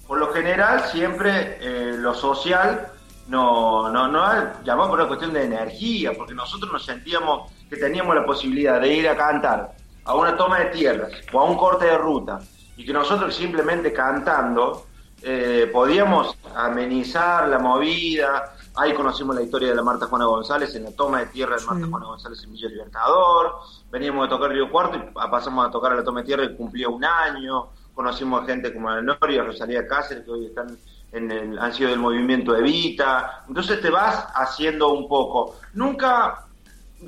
Por 0.06 0.18
lo 0.18 0.30
general, 0.34 0.84
siempre 0.84 1.56
eh, 1.62 1.94
lo 1.96 2.12
social 2.12 2.88
no, 3.28 3.88
no, 3.88 4.06
no 4.06 4.22
ha 4.22 4.62
llamado 4.64 4.90
por 4.90 4.98
una 4.98 5.08
cuestión 5.08 5.32
de 5.32 5.44
energía, 5.44 6.12
porque 6.14 6.34
nosotros 6.34 6.70
nos 6.70 6.84
sentíamos 6.84 7.50
que 7.70 7.78
teníamos 7.78 8.14
la 8.14 8.26
posibilidad 8.26 8.82
de 8.82 8.92
ir 8.92 9.08
a 9.08 9.16
cantar 9.16 9.72
a 10.04 10.14
una 10.14 10.36
toma 10.36 10.58
de 10.58 10.66
tierras 10.66 11.10
o 11.32 11.40
a 11.40 11.44
un 11.44 11.56
corte 11.56 11.86
de 11.86 11.96
ruta 11.96 12.38
y 12.76 12.84
que 12.84 12.92
nosotros 12.92 13.34
simplemente 13.34 13.94
cantando 13.94 14.88
eh, 15.22 15.70
podíamos 15.72 16.36
amenizar 16.54 17.48
la 17.48 17.58
movida, 17.58 18.56
Ahí 18.74 18.94
conocimos 18.94 19.36
la 19.36 19.42
historia 19.42 19.68
de 19.68 19.74
la 19.74 19.82
Marta 19.82 20.06
Juana 20.06 20.24
González 20.24 20.74
en 20.74 20.84
la 20.84 20.92
toma 20.92 21.20
de 21.20 21.26
tierra 21.26 21.56
de 21.56 21.64
Marta 21.66 21.86
Juana 21.86 22.06
González 22.06 22.42
en 22.42 22.52
Villa 22.52 22.68
Libertador. 22.68 23.56
Veníamos 23.90 24.26
de 24.26 24.34
tocar 24.34 24.50
Río 24.50 24.70
Cuarto 24.70 24.96
y 24.96 25.12
pasamos 25.12 25.66
a 25.66 25.70
tocar 25.70 25.92
a 25.92 25.96
la 25.96 26.04
toma 26.04 26.20
de 26.20 26.26
tierra 26.26 26.44
y 26.44 26.56
cumplió 26.56 26.90
un 26.90 27.04
año. 27.04 27.68
Conocimos 27.94 28.42
a 28.42 28.46
gente 28.46 28.72
como 28.72 28.88
la 28.88 29.02
Noria, 29.02 29.44
Rosalía 29.44 29.86
Cáceres, 29.86 30.24
que 30.24 30.30
hoy 30.30 30.46
están 30.46 30.78
en 31.12 31.30
el, 31.30 31.58
han 31.58 31.74
sido 31.74 31.90
del 31.90 31.98
movimiento 31.98 32.56
Evita. 32.56 33.44
Entonces 33.46 33.82
te 33.82 33.90
vas 33.90 34.26
haciendo 34.34 34.88
un 34.88 35.06
poco. 35.06 35.56
Nunca, 35.74 36.46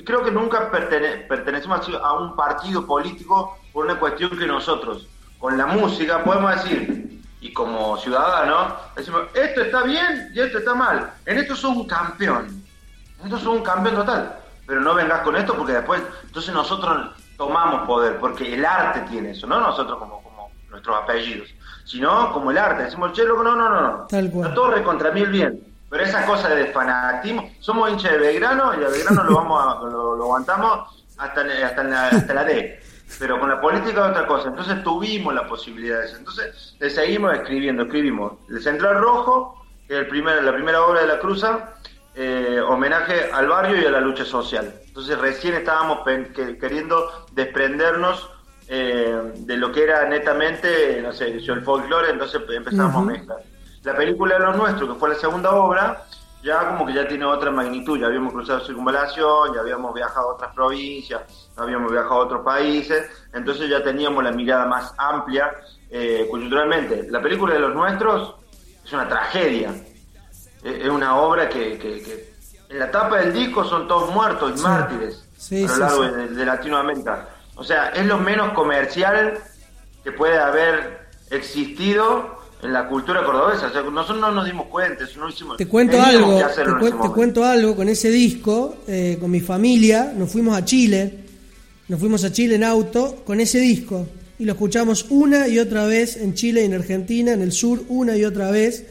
creo 0.04 0.22
que 0.22 0.30
nunca 0.30 0.70
pertenecemos 0.70 1.88
a 2.02 2.12
un 2.12 2.36
partido 2.36 2.86
político 2.86 3.56
por 3.72 3.86
una 3.86 3.98
cuestión 3.98 4.36
que 4.36 4.46
nosotros, 4.46 5.08
con 5.38 5.56
la 5.56 5.64
música, 5.66 6.22
podemos 6.22 6.62
decir, 6.62 7.13
y 7.44 7.52
como 7.52 7.98
ciudadano 7.98 8.74
decimos, 8.96 9.24
esto 9.34 9.60
está 9.60 9.82
bien 9.82 10.32
y 10.34 10.40
esto 10.40 10.58
está 10.58 10.74
mal. 10.74 11.12
En 11.26 11.36
esto 11.36 11.54
sos 11.54 11.76
un 11.76 11.86
campeón. 11.86 12.46
En 13.20 13.26
esto 13.26 13.38
sos 13.38 13.48
un 13.48 13.62
campeón 13.62 13.96
total. 13.96 14.38
Pero 14.66 14.80
no 14.80 14.94
vengas 14.94 15.20
con 15.20 15.36
esto 15.36 15.54
porque 15.54 15.74
después, 15.74 16.00
entonces 16.22 16.54
nosotros 16.54 17.10
tomamos 17.36 17.86
poder, 17.86 18.18
porque 18.18 18.54
el 18.54 18.64
arte 18.64 19.00
tiene 19.10 19.32
eso, 19.32 19.46
no 19.46 19.60
nosotros 19.60 19.98
como, 19.98 20.22
como 20.22 20.50
nuestros 20.70 20.96
apellidos, 20.96 21.50
sino 21.84 22.32
como 22.32 22.50
el 22.50 22.56
arte. 22.56 22.84
Decimos, 22.84 23.12
che, 23.12 23.24
loco, 23.24 23.42
no, 23.42 23.54
no, 23.54 23.68
no, 23.68 23.80
no. 23.82 24.06
Tal 24.06 24.30
cual. 24.30 24.48
La 24.48 24.54
torre 24.54 24.82
contra 24.82 25.10
mí 25.10 25.20
el 25.20 25.30
bien. 25.30 25.60
Pero 25.90 26.02
esa 26.02 26.24
cosa 26.24 26.48
de 26.48 26.68
fanatismo, 26.68 27.50
somos 27.60 27.90
hinchas 27.90 28.12
de 28.12 28.18
Belgrano 28.20 28.72
y 28.80 28.84
a 28.84 28.88
Belgrano 28.88 29.22
lo, 29.22 29.36
vamos 29.36 29.62
a, 29.62 29.84
lo, 29.84 30.14
aguantamos 30.14 31.04
hasta, 31.18 31.42
hasta, 31.42 31.84
la, 31.84 32.08
hasta 32.08 32.32
la 32.32 32.44
D 32.44 32.83
pero 33.18 33.38
con 33.38 33.48
la 33.48 33.60
política 33.60 34.04
es 34.04 34.10
otra 34.10 34.26
cosa. 34.26 34.48
Entonces 34.48 34.82
tuvimos 34.82 35.34
la 35.34 35.46
posibilidad 35.46 36.00
de 36.00 36.06
eso. 36.06 36.16
Entonces 36.16 36.76
le 36.78 36.90
seguimos 36.90 37.34
escribiendo, 37.34 37.84
escribimos 37.84 38.32
El 38.48 38.62
Central 38.62 38.98
Rojo, 38.98 39.64
que 39.86 39.94
es 39.94 40.00
el 40.00 40.08
primer, 40.08 40.42
la 40.42 40.52
primera 40.52 40.82
obra 40.82 41.02
de 41.02 41.08
la 41.08 41.18
Cruza, 41.18 41.74
eh, 42.14 42.60
homenaje 42.66 43.30
al 43.32 43.48
barrio 43.48 43.82
y 43.82 43.86
a 43.86 43.90
la 43.90 44.00
lucha 44.00 44.24
social. 44.24 44.72
Entonces 44.86 45.18
recién 45.18 45.54
estábamos 45.54 46.00
queriendo 46.60 47.26
desprendernos 47.32 48.30
eh, 48.68 49.32
de 49.36 49.56
lo 49.56 49.72
que 49.72 49.82
era 49.82 50.08
netamente, 50.08 51.00
no 51.02 51.12
sé, 51.12 51.26
el 51.26 51.62
folclore, 51.62 52.10
entonces 52.10 52.40
empezamos 52.48 52.96
a 52.96 53.00
mezclar. 53.00 53.38
La 53.82 53.94
película 53.94 54.38
de 54.38 54.46
los 54.46 54.56
nuestros, 54.56 54.94
que 54.94 54.98
fue 54.98 55.10
la 55.10 55.14
segunda 55.16 55.50
obra, 55.54 56.04
ya 56.44 56.68
como 56.68 56.84
que 56.84 56.92
ya 56.92 57.08
tiene 57.08 57.24
otra 57.24 57.50
magnitud, 57.50 57.98
ya 57.98 58.06
habíamos 58.06 58.34
cruzado 58.34 58.60
circunvalación, 58.60 59.54
ya 59.54 59.60
habíamos 59.60 59.94
viajado 59.94 60.28
a 60.28 60.34
otras 60.34 60.54
provincias, 60.54 61.22
habíamos 61.56 61.90
viajado 61.90 62.14
a 62.14 62.24
otros 62.24 62.44
países, 62.44 63.08
entonces 63.32 63.70
ya 63.70 63.82
teníamos 63.82 64.22
la 64.22 64.30
mirada 64.30 64.66
más 64.66 64.94
amplia 64.98 65.50
eh, 65.90 66.28
coyunturalmente. 66.30 67.06
La 67.10 67.22
película 67.22 67.54
de 67.54 67.60
los 67.60 67.74
nuestros 67.74 68.34
es 68.84 68.92
una 68.92 69.08
tragedia, 69.08 69.74
es 70.62 70.88
una 70.88 71.16
obra 71.16 71.48
que, 71.48 72.26
en 72.68 72.78
la 72.78 72.90
tapa 72.90 73.20
del 73.20 73.32
disco 73.32 73.64
son 73.64 73.88
todos 73.88 74.10
muertos 74.10 74.60
y 74.60 74.62
mártires 74.62 75.26
a 75.50 75.66
lo 75.66 75.78
largo 75.78 76.02
de 76.02 76.44
Latinoamérica. 76.44 77.28
O 77.56 77.64
sea, 77.64 77.88
es 77.88 78.04
lo 78.04 78.18
menos 78.18 78.52
comercial 78.52 79.38
que 80.02 80.12
puede 80.12 80.38
haber 80.38 81.08
existido 81.30 82.33
en 82.64 82.72
la 82.72 82.88
cultura 82.88 83.22
cordobesa. 83.24 83.68
nosotros 83.68 84.20
no 84.20 84.32
nos 84.32 84.46
dimos 84.46 84.66
cuenta, 84.66 85.04
no 85.18 85.28
hicimos. 85.28 85.56
Te 85.56 85.66
cuento 85.66 86.00
algo, 86.00 86.38
te, 86.38 87.08
cuento 87.10 87.44
algo 87.44 87.76
con 87.76 87.88
ese 87.88 88.10
disco, 88.10 88.78
eh, 88.88 89.18
con 89.20 89.30
mi 89.30 89.40
familia, 89.40 90.12
nos 90.16 90.30
fuimos 90.32 90.56
a 90.56 90.64
Chile, 90.64 91.18
nos 91.88 92.00
fuimos 92.00 92.24
a 92.24 92.32
Chile 92.32 92.54
en 92.54 92.64
auto 92.64 93.22
con 93.24 93.38
ese 93.40 93.58
disco 93.58 94.06
y 94.38 94.46
lo 94.46 94.52
escuchamos 94.52 95.06
una 95.10 95.46
y 95.46 95.58
otra 95.58 95.86
vez 95.86 96.16
en 96.16 96.34
Chile 96.34 96.62
y 96.62 96.64
en 96.64 96.74
Argentina, 96.74 97.32
en 97.32 97.42
el 97.42 97.52
sur, 97.52 97.82
una 97.88 98.16
y 98.16 98.24
otra 98.24 98.50
vez. 98.50 98.86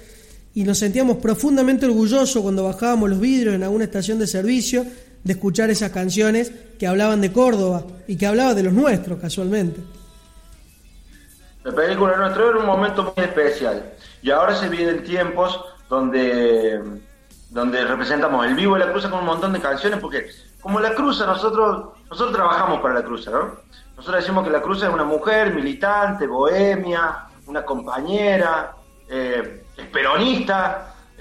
Y 0.56 0.64
nos 0.64 0.78
sentíamos 0.78 1.18
profundamente 1.18 1.88
orgullosos 1.88 2.44
cuando 2.44 2.64
bajábamos 2.64 3.10
los 3.10 3.20
vidrios 3.20 3.56
en 3.56 3.64
alguna 3.64 3.86
estación 3.86 4.20
de 4.20 4.28
servicio 4.28 4.86
de 5.24 5.34
escuchar 5.34 5.72
esas 5.72 5.92
canciones 5.92 6.52
que 6.78 6.86
hablaban 6.86 7.22
de 7.22 7.32
Córdoba 7.32 7.86
y 8.08 8.18
que 8.18 8.28
hablaban 8.28 8.56
de 8.56 8.64
los 8.64 8.74
nuestros, 8.74 9.20
casualmente. 9.20 9.82
La 11.64 11.72
película 11.72 12.18
nuestro 12.18 12.50
era 12.50 12.60
un 12.60 12.66
momento 12.66 13.14
muy 13.16 13.26
especial. 13.26 13.94
Y 14.22 14.32
ahora 14.32 14.54
se 14.54 14.68
vienen 14.68 15.04
tiempos 15.04 15.64
donde, 15.90 16.82
donde 17.50 17.86
representamos 17.86 18.46
el 18.46 18.56
vivo 18.56 18.74
de 18.76 18.86
la 18.86 18.92
cruza 18.92 19.10
con 19.10 19.20
un 19.20 19.26
montón 19.26 19.54
de 19.54 19.62
canciones, 19.62 20.00
porque 20.00 20.30
como 20.62 20.80
la 20.80 20.94
cruza, 20.94 21.26
nosotros, 21.26 21.94
nosotros 22.10 22.36
trabajamos 22.36 22.82
para 22.82 22.96
la 22.96 23.04
cruza, 23.04 23.32
¿no? 23.32 23.58
Nosotros 23.96 24.22
decimos 24.22 24.44
que 24.44 24.50
la 24.50 24.62
cruza 24.62 24.88
es 24.88 24.94
una 24.94 25.04
mujer 25.04 25.54
militante, 25.54 26.28
bohemia, 26.28 27.28
una 27.46 27.64
compañera, 27.64 28.76
eh, 29.08 29.64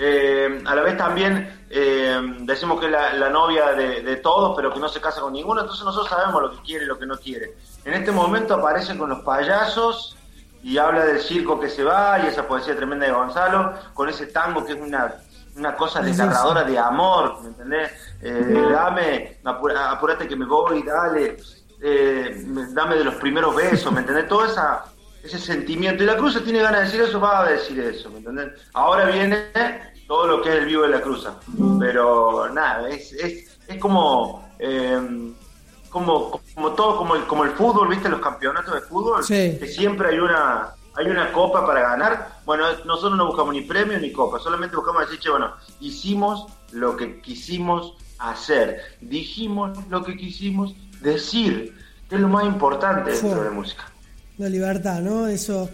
eh, 0.05 0.63
a 0.65 0.75
la 0.75 0.83
vez 0.83 0.97
también 0.97 1.65
eh, 1.71 2.21
decimos 2.41 2.81
que 2.81 2.87
es 2.87 2.93
la, 2.93 3.29
novia 3.29 3.73
de, 3.73 4.03
de, 4.03 4.17
todos, 4.17 4.57
pero 4.57 4.73
que 4.73 4.81
no 4.81 4.89
se 4.89 5.01
casa 5.01 5.21
con 5.21 5.33
ninguno, 5.33 5.61
entonces 5.61 5.85
nosotros 5.85 6.09
sabemos 6.09 6.43
lo 6.43 6.51
que 6.51 6.63
quiere 6.63 6.85
y 6.85 6.89
lo 6.89 6.99
que 6.99 7.07
no 7.07 7.17
quiere. 7.17 7.55
En 7.85 7.95
este 7.95 8.11
momento 8.11 8.55
aparece 8.55 8.97
con 8.97 9.11
los 9.11 9.21
payasos 9.21 10.17
y 10.63 10.79
habla 10.79 11.05
del 11.05 11.21
circo 11.21 11.59
que 11.59 11.69
se 11.69 11.83
va 11.83 12.21
y 12.23 12.29
esa 12.29 12.47
poesía 12.47 12.77
tremenda 12.77 13.07
de 13.07 13.13
Gonzalo, 13.13 13.75
con 13.95 14.09
ese 14.09 14.27
tango 14.27 14.65
que 14.65 14.73
es 14.73 14.81
una, 14.81 15.15
una 15.57 15.75
cosa 15.75 16.01
desgarradora 16.01 16.63
de 16.63 16.79
amor, 16.79 17.43
¿me 17.43 17.49
entendés? 17.49 17.91
Eh, 18.23 18.69
dame, 18.71 19.39
apúrate 19.45 20.29
que 20.29 20.37
me 20.37 20.47
voy, 20.47 20.83
dale, 20.83 21.37
eh, 21.81 22.45
dame 22.71 22.97
de 22.97 23.05
los 23.05 23.17
primeros 23.17 23.55
besos, 23.57 23.93
¿me 23.93 24.01
entendés? 24.01 24.29
Todo 24.29 24.45
esa, 24.47 24.85
ese 25.23 25.39
sentimiento. 25.39 26.05
Y 26.05 26.07
la 26.07 26.17
Cruz 26.17 26.43
tiene 26.45 26.61
ganas 26.61 26.81
de 26.81 26.87
decir 26.87 27.01
eso, 27.01 27.21
va 27.21 27.41
a 27.41 27.51
decir 27.51 27.81
eso, 27.81 28.09
¿me 28.11 28.19
entendés? 28.19 28.53
Ahora 28.73 29.07
viene 29.07 29.51
todo 30.07 30.29
lo 30.29 30.43
que 30.43 30.51
es 30.51 30.55
el 30.57 30.67
vivo 30.67 30.83
de 30.83 30.91
la 30.91 31.01
Cruz. 31.01 31.29
Pero 31.81 32.49
nada, 32.51 32.89
es, 32.89 33.13
es, 33.15 33.59
es 33.67 33.79
como... 33.79 34.49
Eh, 34.61 35.33
como, 35.93 36.41
como 36.55 36.73
todo, 36.73 36.97
como 36.97 37.15
el, 37.15 37.27
como 37.27 37.45
el 37.45 37.51
fútbol, 37.51 37.89
¿viste? 37.89 38.09
Los 38.09 38.21
campeonatos 38.21 38.75
de 38.75 38.81
fútbol, 38.81 39.25
que 39.27 39.67
siempre 39.67 40.09
hay 40.09 40.19
una 40.19 40.75
hay 40.95 41.07
una 41.07 41.33
copa 41.33 41.67
para 41.67 41.81
ganar. 41.81 42.41
Bueno, 42.45 42.65
nosotros 42.85 43.17
no 43.17 43.27
buscamos 43.27 43.55
ni 43.55 43.63
premio 43.63 43.99
ni 43.99 44.13
copa, 44.13 44.39
solamente 44.39 44.77
buscamos 44.77 45.03
decir, 45.03 45.21
che, 45.21 45.31
bueno, 45.31 45.53
hicimos 45.81 46.47
lo 46.73 46.97
que 46.97 47.21
quisimos 47.21 47.95
hacer. 48.19 48.81
Dijimos 49.01 49.79
lo 49.89 50.05
que 50.05 50.17
quisimos 50.17 50.75
decir, 51.01 51.75
que 52.09 52.17
es 52.17 52.21
lo 52.21 52.29
más 52.29 52.45
importante 52.45 53.11
dentro 53.11 53.39
de 53.39 53.45
la 53.45 53.51
música. 53.51 53.85
La 54.39 54.49
libertad, 54.49 55.01
¿no? 55.01 55.29
Eso 55.29 55.69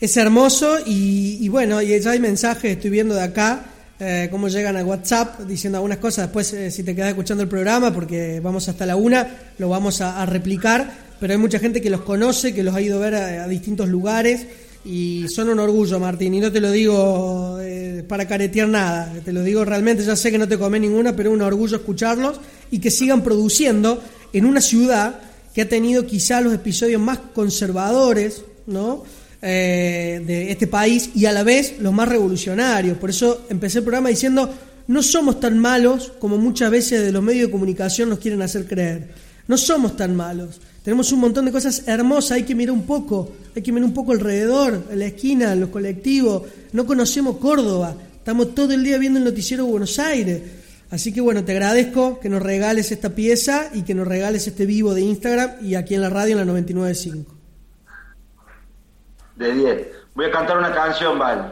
es 0.00 0.16
hermoso 0.16 0.78
y, 0.84 1.48
bueno, 1.48 1.80
y 1.80 1.98
ya 1.98 2.10
hay 2.10 2.20
mensajes, 2.20 2.76
estoy 2.76 2.90
viendo 2.90 3.14
de 3.14 3.22
acá, 3.22 3.64
eh, 3.98 4.28
cómo 4.30 4.48
llegan 4.48 4.76
a 4.76 4.84
WhatsApp 4.84 5.40
diciendo 5.40 5.78
algunas 5.78 5.98
cosas. 5.98 6.26
Después, 6.26 6.52
eh, 6.52 6.70
si 6.70 6.82
te 6.82 6.94
quedas 6.94 7.08
escuchando 7.08 7.42
el 7.42 7.48
programa, 7.48 7.92
porque 7.92 8.40
vamos 8.40 8.68
hasta 8.68 8.84
la 8.84 8.96
una, 8.96 9.26
lo 9.58 9.68
vamos 9.68 10.00
a, 10.02 10.24
replicar. 10.26 11.06
Pero 11.18 11.32
hay 11.32 11.38
mucha 11.38 11.58
gente 11.58 11.80
que 11.80 11.88
los 11.88 12.02
conoce, 12.02 12.54
que 12.54 12.62
los 12.62 12.74
ha 12.74 12.82
ido 12.82 12.98
a 12.98 13.00
ver 13.00 13.14
a, 13.14 13.48
distintos 13.48 13.88
lugares 13.88 14.46
y 14.84 15.26
son 15.28 15.48
un 15.48 15.58
orgullo, 15.58 15.98
Martín. 15.98 16.34
Y 16.34 16.40
no 16.40 16.52
te 16.52 16.60
lo 16.60 16.70
digo 16.70 17.58
eh, 17.60 18.04
para 18.06 18.28
caretear 18.28 18.68
nada, 18.68 19.10
te 19.24 19.32
lo 19.32 19.42
digo 19.42 19.64
realmente. 19.64 20.04
Ya 20.04 20.14
sé 20.14 20.30
que 20.30 20.38
no 20.38 20.46
te 20.46 20.58
comé 20.58 20.78
ninguna, 20.78 21.16
pero 21.16 21.30
es 21.30 21.34
un 21.34 21.42
orgullo 21.42 21.78
escucharlos 21.78 22.38
y 22.70 22.80
que 22.80 22.90
sigan 22.90 23.22
produciendo 23.22 24.02
en 24.34 24.44
una 24.44 24.60
ciudad 24.60 25.20
que 25.54 25.62
ha 25.62 25.68
tenido 25.70 26.04
quizá 26.04 26.42
los 26.42 26.52
episodios 26.52 27.00
más 27.00 27.18
conservadores, 27.34 28.42
¿no? 28.66 29.04
Eh, 29.48 30.24
de 30.26 30.50
este 30.50 30.66
país 30.66 31.10
y 31.14 31.24
a 31.26 31.32
la 31.32 31.44
vez 31.44 31.76
los 31.78 31.92
más 31.92 32.08
revolucionarios. 32.08 32.98
Por 32.98 33.10
eso 33.10 33.46
empecé 33.48 33.78
el 33.78 33.84
programa 33.84 34.08
diciendo, 34.08 34.50
no 34.88 35.02
somos 35.04 35.38
tan 35.38 35.56
malos 35.56 36.12
como 36.18 36.36
muchas 36.36 36.68
veces 36.68 37.02
de 37.02 37.12
los 37.12 37.22
medios 37.22 37.46
de 37.46 37.52
comunicación 37.52 38.08
nos 38.08 38.18
quieren 38.18 38.42
hacer 38.42 38.66
creer. 38.66 39.08
No 39.46 39.56
somos 39.56 39.96
tan 39.96 40.16
malos. 40.16 40.60
Tenemos 40.82 41.12
un 41.12 41.20
montón 41.20 41.44
de 41.44 41.52
cosas 41.52 41.84
hermosas, 41.86 42.32
hay 42.32 42.42
que 42.42 42.56
mirar 42.56 42.72
un 42.72 42.82
poco, 42.82 43.36
hay 43.54 43.62
que 43.62 43.70
mirar 43.70 43.86
un 43.86 43.94
poco 43.94 44.10
alrededor, 44.10 44.82
en 44.90 44.98
la 44.98 45.06
esquina, 45.06 45.52
en 45.52 45.60
los 45.60 45.68
colectivos. 45.68 46.42
No 46.72 46.84
conocemos 46.84 47.36
Córdoba, 47.36 47.94
estamos 48.16 48.52
todo 48.52 48.72
el 48.72 48.82
día 48.82 48.98
viendo 48.98 49.20
el 49.20 49.24
noticiero 49.24 49.64
de 49.64 49.70
Buenos 49.70 50.00
Aires. 50.00 50.42
Así 50.90 51.12
que 51.12 51.20
bueno, 51.20 51.44
te 51.44 51.52
agradezco 51.52 52.18
que 52.18 52.28
nos 52.28 52.42
regales 52.42 52.90
esta 52.90 53.14
pieza 53.14 53.70
y 53.72 53.82
que 53.82 53.94
nos 53.94 54.08
regales 54.08 54.48
este 54.48 54.66
vivo 54.66 54.92
de 54.92 55.02
Instagram 55.02 55.64
y 55.64 55.76
aquí 55.76 55.94
en 55.94 56.00
la 56.00 56.10
radio 56.10 56.36
en 56.36 56.44
la 56.44 56.52
99.5 56.52 57.35
de 59.36 59.52
10. 59.52 59.88
Voy 60.14 60.26
a 60.26 60.30
cantar 60.30 60.58
una 60.58 60.72
canción, 60.72 61.18
Vale. 61.18 61.42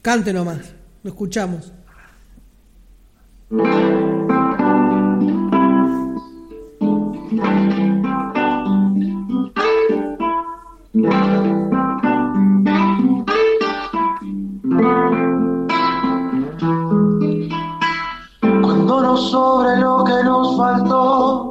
Cante 0.00 0.32
nomás, 0.32 0.74
lo 1.02 1.10
escuchamos. 1.10 1.72
Cuando 18.60 19.02
nos 19.02 19.30
sobre 19.30 19.76
lo 19.76 20.02
que 20.04 20.24
nos 20.24 20.56
faltó 20.56 21.50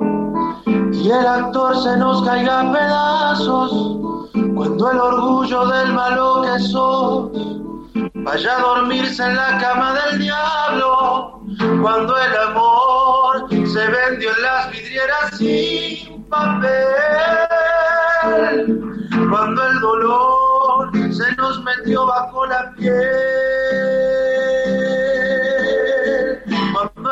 y 0.66 1.10
el 1.10 1.26
actor 1.26 1.82
se 1.82 1.98
nos 1.98 2.24
caiga 2.26 2.62
a 2.62 2.74
pedazos 2.74 4.11
cuando 4.34 4.92
el 4.92 4.98
orgullo 4.98 5.66
del 5.68 5.94
malo 5.94 6.42
que 6.44 6.60
sos 6.60 7.32
vaya 8.14 8.58
a 8.58 8.62
dormirse 8.62 9.24
en 9.24 9.36
la 9.36 9.58
cama 9.58 9.94
del 9.94 10.20
diablo, 10.20 11.42
cuando 11.82 12.18
el 12.18 12.38
amor 12.50 13.50
se 13.50 13.88
vendió 13.88 14.30
en 14.36 14.42
las 14.42 14.72
vidrieras 14.72 15.38
sin 15.38 16.24
papel, 16.26 16.70
cuando 19.30 19.68
el 19.68 19.80
dolor 19.80 20.92
se 21.14 21.36
nos 21.36 21.64
metió 21.64 22.06
bajo 22.06 22.46
la 22.46 22.72
piel 22.78 24.01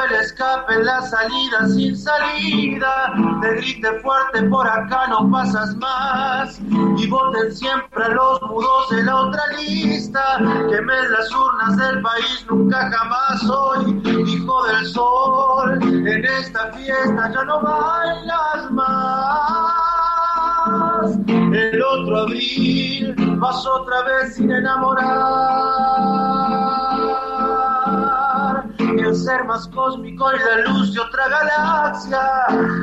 el 0.02 0.16
escape 0.16 0.84
la 0.84 1.02
salida 1.02 1.68
sin 1.68 1.98
salida. 1.98 3.14
Te 3.42 3.56
grite 3.56 4.00
fuerte, 4.00 4.44
por 4.44 4.68
acá 4.68 5.08
no 5.08 5.30
pasas 5.32 5.76
más. 5.78 6.60
Y 6.98 7.08
voten 7.08 7.52
siempre 7.56 8.04
a 8.04 8.10
los 8.10 8.42
mudos 8.44 8.92
en 8.92 9.06
la 9.06 9.16
otra 9.16 9.42
lista. 9.58 10.38
Quemen 10.70 11.12
las 11.12 11.32
urnas 11.32 11.78
del 11.78 12.02
país, 12.02 12.46
nunca 12.50 12.90
jamás 12.92 13.42
soy 13.42 14.02
hijo 14.28 14.64
del 14.68 14.86
sol. 14.88 15.80
En 15.84 16.26
esta 16.26 16.72
fiesta 16.74 17.32
ya 17.34 17.44
no 17.44 17.62
bailas 17.62 18.72
más. 18.72 19.90
El 21.54 21.82
otro 21.82 22.20
abril 22.20 23.16
vas 23.40 23.66
otra 23.66 24.04
vez 24.04 24.36
sin 24.36 24.52
enamorar 24.52 26.00
ser 29.16 29.44
más 29.46 29.68
cósmico 29.70 30.32
y 30.34 30.40
la 30.40 30.70
luz 30.70 30.94
de 30.94 31.00
otra 31.00 31.28
galaxia, 31.28 32.22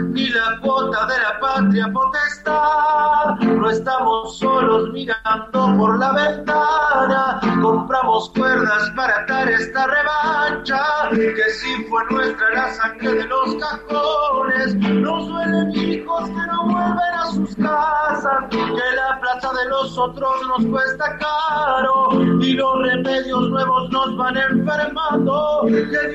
ni 0.08 0.28
la 0.28 0.58
cuota 0.60 1.06
de 1.06 1.18
la 1.18 1.40
patria 1.40 1.92
potestad. 1.92 3.36
No 3.40 3.70
estamos 3.70 4.38
solos 4.38 4.90
mirando 4.92 5.76
por 5.76 5.98
la 5.98 6.12
ventana, 6.12 7.40
compramos 7.62 8.30
cuerdas 8.30 8.90
para 8.96 9.22
atar 9.22 9.48
esta 9.48 9.86
revancha, 9.86 10.82
que 11.10 11.50
si 11.50 11.84
fue 11.84 12.02
nuestra 12.10 12.50
la 12.54 12.74
sangre 12.74 13.12
de 13.12 13.24
los 13.24 13.54
cajones. 13.56 14.74
Nos 14.74 15.28
duelen 15.28 15.70
hijos 15.74 16.28
que 16.28 16.46
no 16.46 16.64
vuelven 16.64 17.14
a 17.14 17.26
sus 17.32 17.56
casas, 17.56 18.44
que 18.50 18.56
la 18.58 19.20
plata 19.20 19.52
de 19.52 19.68
los 19.68 19.96
otros 19.98 20.34
nos 20.48 20.66
cuesta 20.66 21.18
caro 21.18 22.08
y 22.40 22.52
los 22.54 22.82
remedios 22.82 23.48
nuevos 23.50 23.90
nos 23.90 24.16
van 24.16 24.36
enfermando. 24.36 25.66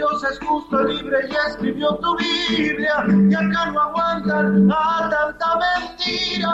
Dios 0.01 0.23
es 0.23 0.39
justo, 0.39 0.81
libre 0.81 1.29
y 1.29 1.35
escribió 1.47 1.95
tu 1.97 2.17
Biblia, 2.17 3.05
y 3.07 3.35
acá 3.35 3.67
no 3.67 3.81
aguantan 3.81 4.71
a 4.71 5.09
tanta 5.11 5.59
mentira. 5.59 6.49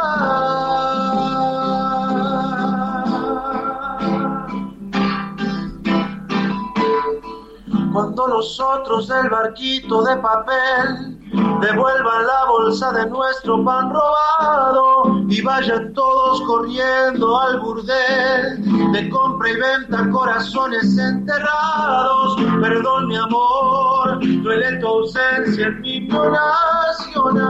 Cuando 7.97 8.27
nosotros 8.27 9.07
del 9.07 9.27
barquito 9.27 10.03
de 10.03 10.17
papel 10.17 11.17
devuelvan 11.62 12.27
la 12.27 12.45
bolsa 12.47 12.91
de 12.91 13.07
nuestro 13.07 13.65
pan 13.65 13.91
robado 13.91 15.25
y 15.27 15.41
vayan 15.41 15.93
todos 15.93 16.39
corriendo 16.41 17.41
al 17.41 17.60
burdel 17.60 18.91
de 18.93 19.10
compra 19.10 19.49
y 19.49 19.55
venta 19.55 20.12
corazones 20.12 20.95
enterrados. 20.95 22.36
Perdón 22.62 23.07
mi 23.07 23.15
amor, 23.15 24.19
duele 24.43 24.77
tu 24.77 24.86
ausencia 24.86 25.65
en 25.65 25.81
mi 25.81 26.01
nacional. 26.01 27.47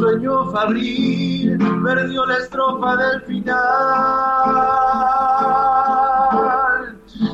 Sueño 0.00 0.50
fabril, 0.50 1.58
perdió 1.84 2.24
la 2.24 2.38
estrofa 2.38 2.96
del 2.96 3.20
final 3.24 5.01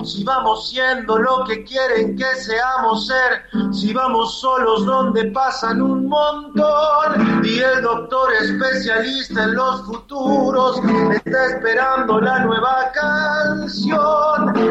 si 0.09 0.25
vamos 0.25 0.71
siendo 0.71 1.18
lo 1.18 1.44
que 1.44 1.62
quieren 1.64 2.16
que 2.16 2.25
seamos 2.37 3.07
ser, 3.07 3.42
si 3.73 3.92
vamos 3.92 4.40
solos 4.40 4.87
donde 4.87 5.27
pasan 5.33 5.83
un 5.83 6.09
montón 6.09 7.44
y 7.44 7.59
el 7.59 7.83
doctor 7.83 8.33
especialista 8.40 9.44
en 9.44 9.55
los 9.55 9.83
futuros 9.83 10.81
está 11.12 11.47
esperando 11.47 12.21
la 12.21 12.38
nueva 12.40 12.90
canción. 12.94 13.99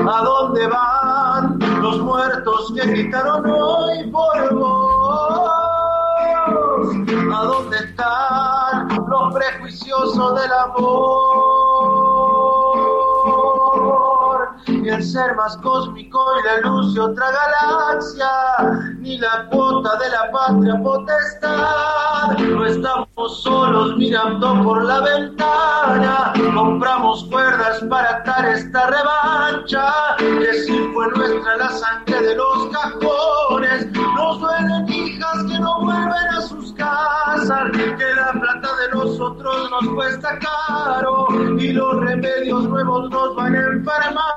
¿A 0.09 0.21
dónde 0.23 0.67
van 0.67 1.59
los 1.81 1.99
muertos 1.99 2.73
que 2.75 2.87
gritaron 2.87 3.45
hoy 3.49 4.09
por 4.09 4.55
vos? 4.55 5.49
¿A 7.33 7.43
dónde 7.43 7.77
están 7.77 8.87
los 9.07 9.33
prejuiciosos 9.33 10.41
del 10.41 10.51
amor? 10.53 11.66
El 14.89 15.03
ser 15.03 15.35
más 15.35 15.57
cósmico 15.57 16.19
y 16.39 16.47
la 16.47 16.69
luz 16.69 16.93
de 16.93 17.01
otra 17.01 17.25
galaxia, 17.31 18.29
ni 18.99 19.17
la 19.17 19.47
cuota 19.51 19.97
de 19.97 20.09
la 20.09 20.31
patria 20.31 20.81
potestad. 20.81 22.37
No 22.37 22.65
estamos 22.65 23.41
solos 23.41 23.97
mirando 23.97 24.63
por 24.63 24.83
la 24.85 25.01
ventana, 25.01 26.33
compramos 26.55 27.25
cuerdas 27.25 27.83
para 27.89 28.17
atar 28.17 28.45
esta 28.45 28.87
revancha, 28.87 29.93
que 30.17 30.53
si 30.53 30.77
fue 30.93 31.07
nuestra 31.15 31.57
la 31.57 31.69
sangre 31.69 32.21
de 32.21 32.35
los 32.35 32.67
cajones. 32.67 33.87
Nos 34.15 34.39
duelen 34.39 34.89
hijas 34.89 35.43
que 35.43 35.59
no 35.59 35.81
vuelven 35.81 36.27
a 36.35 36.41
sus 36.41 36.73
casas, 36.73 37.71
que 37.73 38.15
la 38.15 38.31
plata 38.31 38.69
de 38.77 38.95
nosotros 38.95 39.71
nos 39.71 39.93
cuesta 39.95 40.39
caro. 40.39 41.27
Y 41.57 41.73
los 41.73 41.99
remedios 41.99 42.63
nuevos 42.65 43.09
nos 43.09 43.35
van 43.35 43.55
a 43.55 43.59
enfermar 43.59 44.36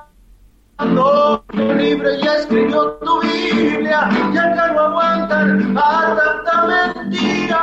libre 1.76 2.20
ya 2.22 2.36
escribió 2.36 2.92
tu 3.02 3.20
Biblia 3.20 4.08
y 4.32 4.36
acá 4.38 4.72
no 4.72 4.80
aguantan 4.80 5.76
a 5.76 6.16
tanta 6.16 6.66
mentira. 6.66 7.62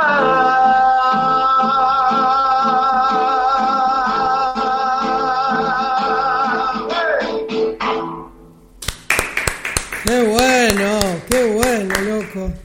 Qué 10.04 10.24
bueno, 10.24 11.00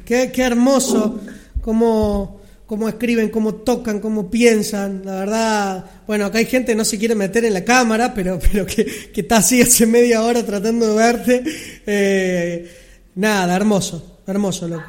Qué, 0.05 0.31
qué 0.33 0.43
hermoso 0.43 1.19
cómo, 1.63 2.42
cómo 2.73 2.89
escriben, 2.89 3.29
cómo 3.29 3.57
tocan, 3.57 4.01
cómo 4.01 4.31
piensan. 4.31 5.03
La 5.05 5.17
verdad, 5.17 5.85
bueno, 6.07 6.25
acá 6.25 6.39
hay 6.39 6.47
gente 6.47 6.73
que 6.73 6.79
no 6.79 6.87
se 6.87 6.99
quiere 6.99 7.15
meter 7.15 7.45
en 7.45 7.53
la 7.53 7.67
cámara, 7.67 8.15
pero, 8.15 8.39
pero 8.51 8.65
que, 8.65 9.13
está 9.15 9.37
así 9.37 9.61
hace 9.61 9.87
media 9.87 10.23
hora 10.23 10.43
tratando 10.43 10.87
de 10.87 10.97
verte. 10.97 11.43
Eh, 11.85 13.11
nada, 13.15 13.55
hermoso, 13.55 14.21
hermoso, 14.27 14.69
loco. 14.69 14.87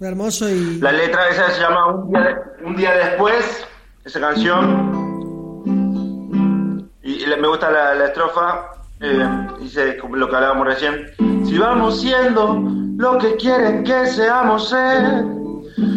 Hermoso 0.00 0.50
y... 0.50 0.80
La 0.80 0.90
letra 0.90 1.28
esa 1.28 1.52
se 1.52 1.60
llama 1.60 1.86
Un 1.86 2.10
día, 2.10 2.42
un 2.64 2.76
día 2.76 2.92
después, 2.96 3.64
esa 4.04 4.18
canción. 4.18 5.70
Y, 7.04 7.24
me 7.26 7.46
gusta 7.46 7.70
la, 7.70 8.06
estrofa, 8.06 8.72
eh, 9.00 9.24
dice 9.60 9.98
lo 10.12 10.28
que 10.28 10.34
hablábamos 10.34 10.66
recién. 10.66 11.12
Si 11.46 11.56
vamos 11.58 12.00
siendo 12.00 12.85
lo 12.96 13.18
que 13.18 13.36
quieren 13.36 13.84
que 13.84 14.06
seamos 14.06 14.68
ser, 14.70 15.24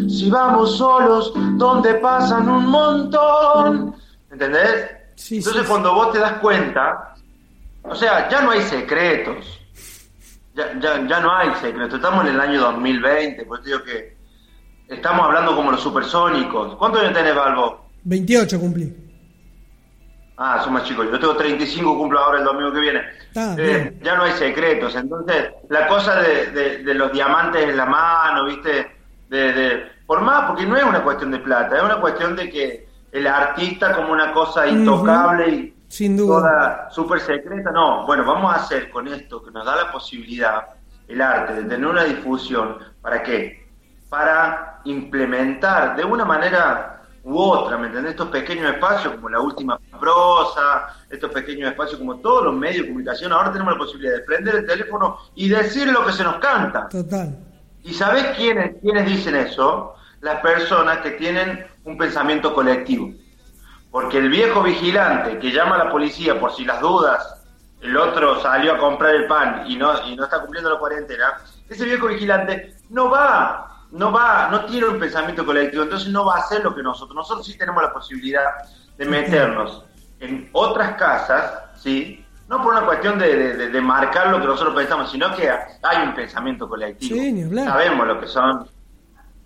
si 0.10 0.30
vamos 0.30 0.78
solos 0.78 1.34
donde 1.58 1.96
pasan 1.96 2.50
un 2.50 2.68
montón, 2.68 3.96
¿entendés? 4.32 4.92
Sí, 5.16 5.38
Entonces 5.38 5.64
sí, 5.64 5.68
cuando 5.68 5.94
vos 5.94 6.12
te 6.12 6.20
das 6.20 6.34
cuenta, 6.34 7.16
o 7.84 7.96
sea, 7.96 8.30
ya 8.30 8.42
no 8.42 8.52
hay 8.52 8.62
secretos. 8.62 9.60
Ya, 10.56 10.78
ya, 10.80 11.08
ya 11.08 11.20
no 11.22 11.34
hay 11.34 11.54
secretos. 11.62 11.96
Estamos 11.96 12.26
en 12.26 12.36
el 12.36 12.40
año 12.40 12.60
2020, 12.60 13.46
pues 13.46 13.64
digo 13.64 13.82
que 13.84 14.18
estamos 14.90 15.26
hablando 15.26 15.56
como 15.56 15.72
los 15.72 15.82
supersónicos. 15.82 16.76
¿Cuántos 16.76 17.02
años 17.02 17.14
tenés, 17.14 17.36
Balbo? 17.36 17.90
28 18.04 18.60
cumplí. 18.60 19.09
Ah, 20.42 20.62
son 20.64 20.72
más 20.72 20.86
chicos. 20.86 21.06
Yo 21.12 21.20
tengo 21.20 21.36
35, 21.36 21.98
cumplo 21.98 22.18
ahora 22.18 22.40
el 22.40 22.46
domingo 22.46 22.72
que 22.72 22.80
viene. 22.80 23.02
Ah, 23.36 23.56
Eh, 23.58 24.00
ya 24.02 24.16
no 24.16 24.24
hay 24.24 24.32
secretos. 24.32 24.96
Entonces, 24.96 25.50
la 25.68 25.86
cosa 25.88 26.16
de, 26.22 26.48
de- 26.52 26.78
de 26.84 26.94
los 26.94 27.12
diamantes 27.12 27.62
en 27.64 27.76
la 27.76 27.86
mano, 27.86 28.46
¿viste? 28.46 28.90
De, 29.28 29.52
de- 29.52 29.84
por 30.08 30.22
más, 30.22 30.46
porque 30.48 30.66
no 30.66 30.78
es 30.78 30.84
una 30.84 31.04
cuestión 31.04 31.30
de 31.32 31.40
plata, 31.40 31.76
es 31.78 31.84
una 31.84 31.98
cuestión 32.00 32.38
de 32.38 32.50
que 32.50 32.88
el 33.12 33.28
artista 33.28 33.94
como 33.96 34.14
una 34.14 34.32
cosa 34.32 34.66
intocable 34.66 35.50
y 35.50 35.74
Sin 35.90 36.16
duda. 36.16 36.38
toda 36.40 36.90
súper 36.90 37.20
secreta. 37.20 37.72
No, 37.72 38.06
bueno, 38.06 38.24
vamos 38.24 38.54
a 38.54 38.56
hacer 38.58 38.90
con 38.90 39.10
esto 39.10 39.44
que 39.44 39.52
nos 39.52 39.66
da 39.66 39.76
la 39.76 39.92
posibilidad, 39.92 40.68
el 41.10 41.22
arte, 41.22 41.54
de 41.54 41.64
tener 41.64 41.86
una 41.86 42.06
difusión. 42.06 42.78
¿Para 43.02 43.22
qué? 43.24 43.68
Para 44.10 44.80
implementar 44.86 45.98
de 45.98 46.06
una 46.06 46.24
manera 46.24 46.99
u 47.24 47.38
otra, 47.40 47.78
¿me 47.78 47.88
entendés? 47.88 48.12
Estos 48.12 48.30
pequeños 48.30 48.72
espacios 48.74 49.14
como 49.16 49.30
la 49.30 49.40
última 49.40 49.80
prosa, 50.00 50.96
estos 51.10 51.32
pequeños 51.32 51.72
espacios 51.72 52.00
como 52.00 52.18
todos 52.18 52.46
los 52.46 52.54
medios 52.54 52.84
de 52.84 52.88
comunicación. 52.88 53.34
Ahora 53.34 53.52
tenemos 53.52 53.74
la 53.74 53.80
posibilidad 53.80 54.16
de 54.16 54.22
prender 54.22 54.56
el 54.56 54.66
teléfono 54.66 55.18
y 55.36 55.50
decir 55.50 55.88
lo 55.88 56.06
que 56.06 56.14
se 56.14 56.24
nos 56.24 56.36
canta. 56.38 56.90
Total. 56.90 57.38
¿Y 57.84 57.94
sabés 57.94 58.38
quiénes, 58.38 58.76
quiénes 58.82 59.06
dicen 59.06 59.36
eso? 59.36 59.96
Las 60.22 60.42
personas 60.42 61.00
que 61.00 61.12
tienen 61.12 61.66
un 61.86 61.98
pensamiento 61.98 62.54
colectivo. 62.54 63.12
Porque 63.92 64.18
el 64.18 64.30
viejo 64.30 64.62
vigilante 64.62 65.40
que 65.40 65.52
llama 65.52 65.76
a 65.76 65.86
la 65.86 65.92
policía 65.92 66.40
por 66.40 66.54
si 66.54 66.64
las 66.66 66.80
dudas, 66.80 67.40
el 67.82 67.96
otro 67.96 68.42
salió 68.42 68.74
a 68.74 68.78
comprar 68.78 69.16
el 69.16 69.28
pan 69.28 69.64
y 69.68 69.78
no, 69.78 69.92
y 70.08 70.16
no 70.16 70.26
está 70.26 70.42
cumpliendo 70.42 70.70
la 70.70 70.80
cuarentena, 70.80 71.38
ese 71.68 71.86
viejo 71.86 72.08
vigilante 72.08 72.76
no 72.90 73.10
va, 73.10 73.69
no 73.92 74.12
va, 74.12 74.50
no 74.52 74.66
tiene 74.66 74.88
un 74.88 75.00
pensamiento 75.00 75.46
colectivo, 75.46 75.84
entonces 75.84 76.10
no 76.10 76.26
va 76.26 76.36
a 76.36 76.40
hacer 76.40 76.64
lo 76.64 76.76
que 76.76 76.84
nosotros. 76.84 77.16
Nosotros 77.16 77.46
sí 77.46 77.58
tenemos 77.58 77.82
la 77.82 77.92
posibilidad 77.92 78.44
de 78.98 79.06
meternos 79.06 79.84
en 80.20 80.50
otras 80.54 80.96
casas, 80.96 81.52
¿sí? 81.82 82.24
No 82.48 82.62
por 82.64 82.74
una 82.74 82.86
cuestión 82.86 83.18
de, 83.20 83.56
de- 83.70 83.82
marcar 83.82 84.28
lo 84.32 84.40
que 84.42 84.48
nosotros 84.48 84.76
pensamos, 84.76 85.12
sino 85.12 85.36
que 85.36 85.50
hay 85.50 86.08
un 86.08 86.16
pensamiento 86.16 86.68
colectivo. 86.68 87.16
Sí. 87.16 87.44
Sabemos 87.64 88.08
lo 88.08 88.20
que 88.20 88.28
son, 88.28 88.68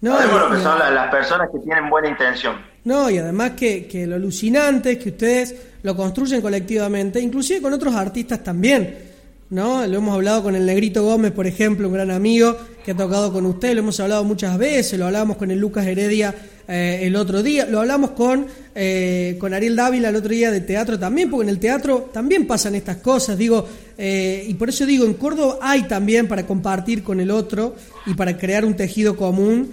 No, 0.01 0.15
sabemos 0.17 0.41
lo 0.41 0.49
que 0.55 0.63
son 0.63 0.79
la- 0.79 0.89
las 0.89 1.11
personas 1.11 1.49
que 1.51 1.59
tienen 1.59 1.89
buena 1.89 2.07
intención. 2.09 2.55
No, 2.85 3.09
y 3.09 3.17
además 3.17 3.51
que, 3.51 3.87
que 3.87 4.07
lo 4.07 4.15
alucinante 4.15 4.93
es 4.93 4.97
que 4.99 5.09
ustedes 5.09 5.55
lo 5.83 5.95
construyen 5.95 6.41
colectivamente, 6.41 7.19
inclusive 7.19 7.61
con 7.61 7.73
otros 7.73 7.93
artistas 7.95 8.41
también, 8.43 9.11
¿no? 9.49 9.85
Lo 9.85 9.97
hemos 9.97 10.15
hablado 10.15 10.43
con 10.43 10.55
el 10.55 10.65
Negrito 10.65 11.03
Gómez, 11.03 11.31
por 11.33 11.45
ejemplo, 11.45 11.87
un 11.87 11.93
gran 11.93 12.09
amigo 12.11 12.57
que 12.83 12.91
ha 12.91 12.95
tocado 12.95 13.31
con 13.31 13.45
usted, 13.45 13.73
lo 13.73 13.79
hemos 13.79 13.99
hablado 13.99 14.23
muchas 14.23 14.57
veces, 14.57 14.99
lo 14.99 15.05
hablábamos 15.05 15.37
con 15.37 15.51
el 15.51 15.59
Lucas 15.59 15.85
Heredia 15.85 16.35
eh, 16.67 16.99
el 17.03 17.15
otro 17.15 17.41
día, 17.41 17.65
lo 17.65 17.79
hablamos 17.79 18.11
con, 18.11 18.45
eh, 18.75 19.37
con 19.39 19.53
Ariel 19.53 19.75
Dávila 19.75 20.09
el 20.09 20.15
otro 20.15 20.29
día 20.29 20.51
de 20.51 20.61
teatro 20.61 20.99
también, 20.99 21.29
porque 21.29 21.43
en 21.43 21.49
el 21.49 21.59
teatro 21.59 22.09
también 22.13 22.45
pasan 22.45 22.75
estas 22.75 22.97
cosas, 22.97 23.37
digo, 23.37 23.67
eh, 23.97 24.45
y 24.47 24.53
por 24.55 24.69
eso 24.69 24.85
digo, 24.85 25.05
en 25.05 25.13
Córdoba 25.13 25.59
hay 25.61 25.83
también 25.83 26.27
para 26.27 26.45
compartir 26.45 27.03
con 27.03 27.19
el 27.19 27.31
otro 27.31 27.75
y 28.05 28.13
para 28.15 28.37
crear 28.37 28.65
un 28.65 28.75
tejido 28.75 29.15
común 29.15 29.71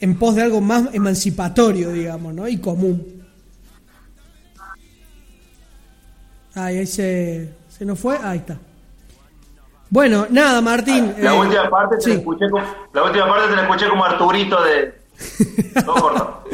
en 0.00 0.18
pos 0.18 0.34
de 0.34 0.42
algo 0.42 0.60
más 0.60 0.94
emancipatorio, 0.94 1.92
digamos, 1.92 2.34
¿no? 2.34 2.48
Y 2.48 2.58
común. 2.58 3.04
Ay, 6.54 6.78
ahí 6.78 6.86
se, 6.86 7.50
se 7.76 7.84
nos 7.84 7.98
fue, 7.98 8.16
ahí 8.22 8.38
está. 8.38 8.58
Bueno, 9.90 10.26
nada, 10.30 10.60
Martín. 10.60 11.14
La 11.18 11.34
eh, 11.34 11.38
última 11.38 11.70
parte 11.70 11.96
te 11.96 12.02
sí. 12.02 12.10
la 12.10 12.16
escuché 12.16 12.50
como, 12.50 12.64
la 12.92 13.04
última 13.04 13.28
parte 13.28 13.48
te 13.48 13.56
la 13.56 13.62
escuché 13.62 13.88
como 13.88 14.04
Arturito 14.04 14.62
de 14.62 14.94
corto. 15.84 16.44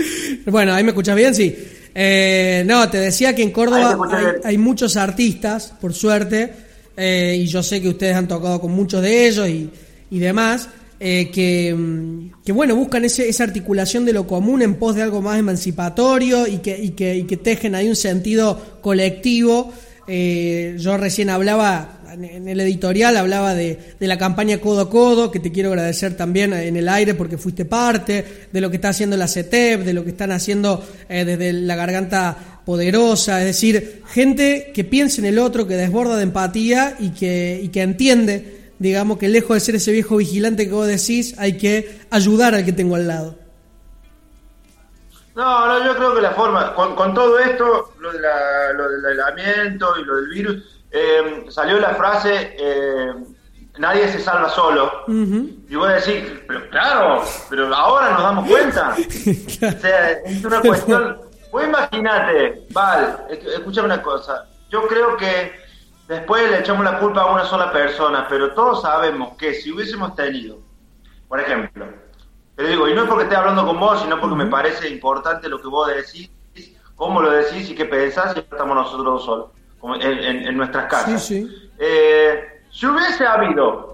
Bueno, 0.46 0.74
ahí 0.74 0.84
me 0.84 0.90
escuchas 0.90 1.16
bien, 1.16 1.34
sí. 1.34 1.56
Eh, 1.94 2.64
no, 2.66 2.88
te 2.90 2.98
decía 2.98 3.34
que 3.34 3.42
en 3.42 3.50
Córdoba 3.50 3.96
hay, 4.44 4.58
muchos 4.58 4.96
artistas, 4.96 5.74
por 5.80 5.94
suerte, 5.94 6.52
eh, 6.96 7.36
y 7.38 7.46
yo 7.46 7.62
sé 7.62 7.80
que 7.80 7.88
ustedes 7.88 8.16
han 8.16 8.26
tocado 8.26 8.60
con 8.60 8.72
muchos 8.72 9.00
de 9.02 9.28
ellos 9.28 9.48
y, 9.48 9.70
y 10.10 10.18
demás, 10.18 10.68
eh, 11.00 11.30
que, 11.30 11.74
mm, 11.74 12.42
que, 12.44 12.52
bueno, 12.52 12.76
buscan 12.76 13.04
ese, 13.04 13.28
esa 13.28 13.44
articulación 13.44 14.04
de 14.04 14.12
lo 14.12 14.26
común 14.26 14.62
en 14.62 14.76
pos 14.76 14.94
de 14.94 15.02
algo 15.02 15.20
más 15.20 15.38
emancipatorio 15.38 16.46
y 16.46 16.58
que, 16.58 16.78
y 16.78 16.90
que, 16.90 17.16
y 17.16 17.24
que 17.24 17.36
tejen 17.36 17.74
ahí 17.74 17.88
un 17.88 17.96
sentido 17.96 18.78
colectivo. 18.80 19.72
Eh, 20.06 20.76
yo 20.78 20.96
recién 20.96 21.30
hablaba, 21.30 21.93
en- 22.14 22.48
el 22.48 22.60
editorial, 22.60 23.16
hablaba 23.16 23.54
de, 23.54 23.78
de 23.98 24.06
la 24.06 24.16
campaña 24.18 24.58
Codo 24.58 24.82
a 24.82 24.90
Codo, 24.90 25.30
que 25.30 25.40
te 25.40 25.50
quiero 25.50 25.70
agradecer 25.70 26.16
también 26.16 26.52
en 26.52 26.76
el 26.76 26.88
aire 26.88 27.14
porque 27.14 27.38
fuiste 27.38 27.64
parte, 27.64 28.46
de 28.52 28.60
lo 28.60 28.70
que 28.70 28.76
está 28.76 28.90
haciendo 28.90 29.16
la 29.16 29.26
CETEP, 29.28 29.80
de 29.80 29.92
lo 29.94 30.04
que 30.04 30.10
están 30.10 30.30
haciendo 30.32 30.84
eh, 31.08 31.24
desde 31.24 31.52
la 31.52 31.74
garganta 31.76 32.60
poderosa, 32.64 33.40
es 33.40 33.46
decir, 33.46 34.02
gente 34.06 34.70
que 34.74 34.84
piensa 34.84 35.20
en 35.20 35.26
el 35.26 35.38
otro, 35.38 35.66
que 35.66 35.74
desborda 35.76 36.16
de 36.16 36.22
empatía 36.22 36.96
y 36.98 37.10
que, 37.10 37.60
y 37.62 37.68
que 37.68 37.82
entiende, 37.82 38.70
digamos, 38.78 39.18
que 39.18 39.28
lejos 39.28 39.54
de 39.56 39.60
ser 39.60 39.74
ese 39.74 39.92
viejo 39.92 40.16
vigilante 40.16 40.66
que 40.66 40.72
vos 40.72 40.86
decís, 40.86 41.34
hay 41.38 41.58
que 41.58 41.98
ayudar 42.10 42.54
al 42.54 42.64
que 42.64 42.72
tengo 42.72 42.96
al 42.96 43.06
lado. 43.08 43.38
No, 45.36 45.66
no, 45.66 45.84
yo 45.84 45.96
creo 45.96 46.14
que 46.14 46.22
la 46.22 46.30
forma, 46.30 46.74
con, 46.74 46.94
con 46.94 47.12
todo 47.12 47.38
esto, 47.40 47.92
lo, 47.98 48.12
de 48.12 48.20
la- 48.20 48.72
lo 48.76 48.88
del 48.88 49.04
aislamiento 49.04 49.88
y 50.00 50.04
lo 50.04 50.16
del 50.16 50.28
virus, 50.28 50.73
eh, 50.96 51.44
salió 51.48 51.78
la 51.80 51.90
frase, 51.96 52.54
eh, 52.58 53.12
nadie 53.78 54.08
se 54.08 54.20
salva 54.20 54.48
solo. 54.48 54.90
Y 55.68 55.74
voy 55.74 55.88
a 55.90 55.94
decir, 55.96 56.44
pero 56.46 56.68
claro, 56.70 57.22
pero 57.50 57.74
ahora 57.74 58.10
nos 58.12 58.22
damos 58.22 58.48
cuenta. 58.48 58.94
O 59.76 59.80
sea, 59.80 60.10
es 60.24 60.44
una 60.44 60.60
cuestión. 60.60 61.20
Vos 61.50 61.64
imaginate, 61.64 62.66
Val, 62.72 63.26
esc- 63.30 63.46
escúchame 63.58 63.86
una 63.86 64.02
cosa. 64.02 64.46
Yo 64.70 64.86
creo 64.88 65.16
que 65.16 65.52
después 66.08 66.50
le 66.50 66.60
echamos 66.60 66.84
la 66.84 66.98
culpa 66.98 67.22
a 67.22 67.26
una 67.32 67.44
sola 67.44 67.72
persona, 67.72 68.26
pero 68.28 68.52
todos 68.54 68.82
sabemos 68.82 69.36
que 69.36 69.54
si 69.54 69.72
hubiésemos 69.72 70.14
tenido, 70.16 70.58
por 71.28 71.40
ejemplo, 71.40 71.86
te 72.56 72.64
digo, 72.64 72.88
y 72.88 72.94
no 72.94 73.02
es 73.02 73.08
porque 73.08 73.24
esté 73.24 73.36
hablando 73.36 73.66
con 73.66 73.78
vos, 73.80 74.00
sino 74.02 74.20
porque 74.20 74.36
me 74.36 74.46
parece 74.46 74.88
importante 74.88 75.48
lo 75.48 75.60
que 75.60 75.68
vos 75.68 75.88
decís, 75.88 76.30
cómo 76.96 77.20
lo 77.20 77.30
decís 77.30 77.68
y 77.70 77.74
qué 77.74 77.84
pensás, 77.84 78.36
y 78.36 78.40
estamos 78.40 78.74
nosotros 78.76 79.24
solos, 79.24 79.46
en, 79.94 80.02
en- 80.02 80.46
en 80.48 80.56
nuestras 80.56 80.86
casas. 80.86 81.24
Sí, 81.24 81.42
sí. 81.46 81.70
Eh, 81.78 82.62
si 82.70 82.86
hubiese 82.86 83.26
habido 83.26 83.92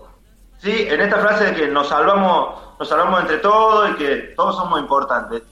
Sí, 0.63 0.87
en 0.91 1.01
esta 1.01 1.17
frase 1.21 1.45
de 1.47 1.55
que 1.55 1.69
nos 1.69 1.89
salvamos, 1.89 2.77
nos 2.79 2.87
salvamos 2.87 3.21
entre 3.23 3.39
todos 3.39 3.89
y 3.93 3.95
que 3.95 4.17
todos 4.37 4.55
somos 4.57 4.79
importantes. 4.79 5.43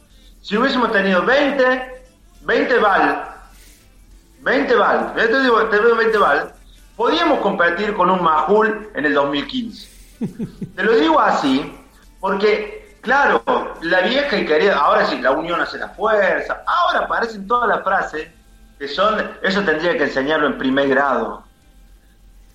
Si 0.42 0.54
hubiésemos 0.54 0.92
tenido 0.92 1.22
20, 1.22 2.04
20 2.42 2.78
bal, 2.78 3.24
20 4.40 4.74
bal, 4.74 5.14
yo 5.16 5.28
te 5.30 5.40
digo, 5.40 5.64
te 5.68 5.78
veo 5.78 5.96
20 5.96 6.18
bal, 6.18 6.52
podíamos 6.94 7.38
competir 7.40 7.94
con 7.94 8.10
un 8.10 8.22
Majul 8.22 8.90
en 8.94 9.06
el 9.06 9.14
2015. 9.14 9.88
Te 10.76 10.82
lo 10.82 10.92
digo 10.94 11.18
así, 11.18 11.74
porque, 12.20 12.98
claro, 13.00 13.42
la 13.80 14.00
vieja 14.02 14.36
y 14.36 14.44
querida, 14.44 14.76
ahora 14.78 15.06
sí, 15.06 15.18
la 15.22 15.30
unión 15.30 15.58
hace 15.60 15.78
la 15.78 15.88
fuerza, 15.88 16.62
ahora 16.66 17.06
aparecen 17.06 17.46
todas 17.46 17.66
las 17.66 17.82
frases 17.82 18.28
que 18.78 18.88
son, 18.88 19.18
eso 19.42 19.62
tendría 19.62 19.96
que 19.96 20.04
enseñarlo 20.04 20.46
en 20.46 20.58
primer 20.58 20.88
grado. 20.88 21.44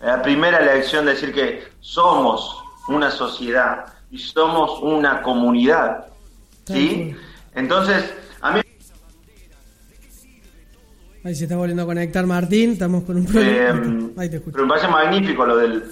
La 0.01 0.21
primera 0.21 0.59
lección 0.61 1.05
de 1.05 1.13
decir 1.13 1.33
que 1.33 1.63
somos 1.79 2.61
una 2.87 3.09
sociedad 3.11 3.85
y 4.11 4.17
somos 4.19 4.79
una 4.81 5.21
comunidad. 5.21 6.07
¿Sí? 6.65 7.15
Entonces, 7.55 8.13
a 8.41 8.51
mí 8.51 8.61
Ahí 11.25 11.35
se 11.35 11.43
está 11.45 11.55
volviendo 11.55 11.83
a 11.83 11.85
conectar 11.85 12.25
Martín, 12.25 12.71
estamos 12.73 13.03
con 13.05 13.15
un 13.17 13.25
problema. 13.25 13.79
eh, 13.79 14.11
Ahí 14.17 14.23
ahí 14.23 14.29
te 14.29 14.35
escucho. 14.37 14.53
pero 14.53 14.63
me 14.65 14.69
parece 14.69 14.87
magnífico 14.89 15.45
lo 15.45 15.57
del... 15.57 15.83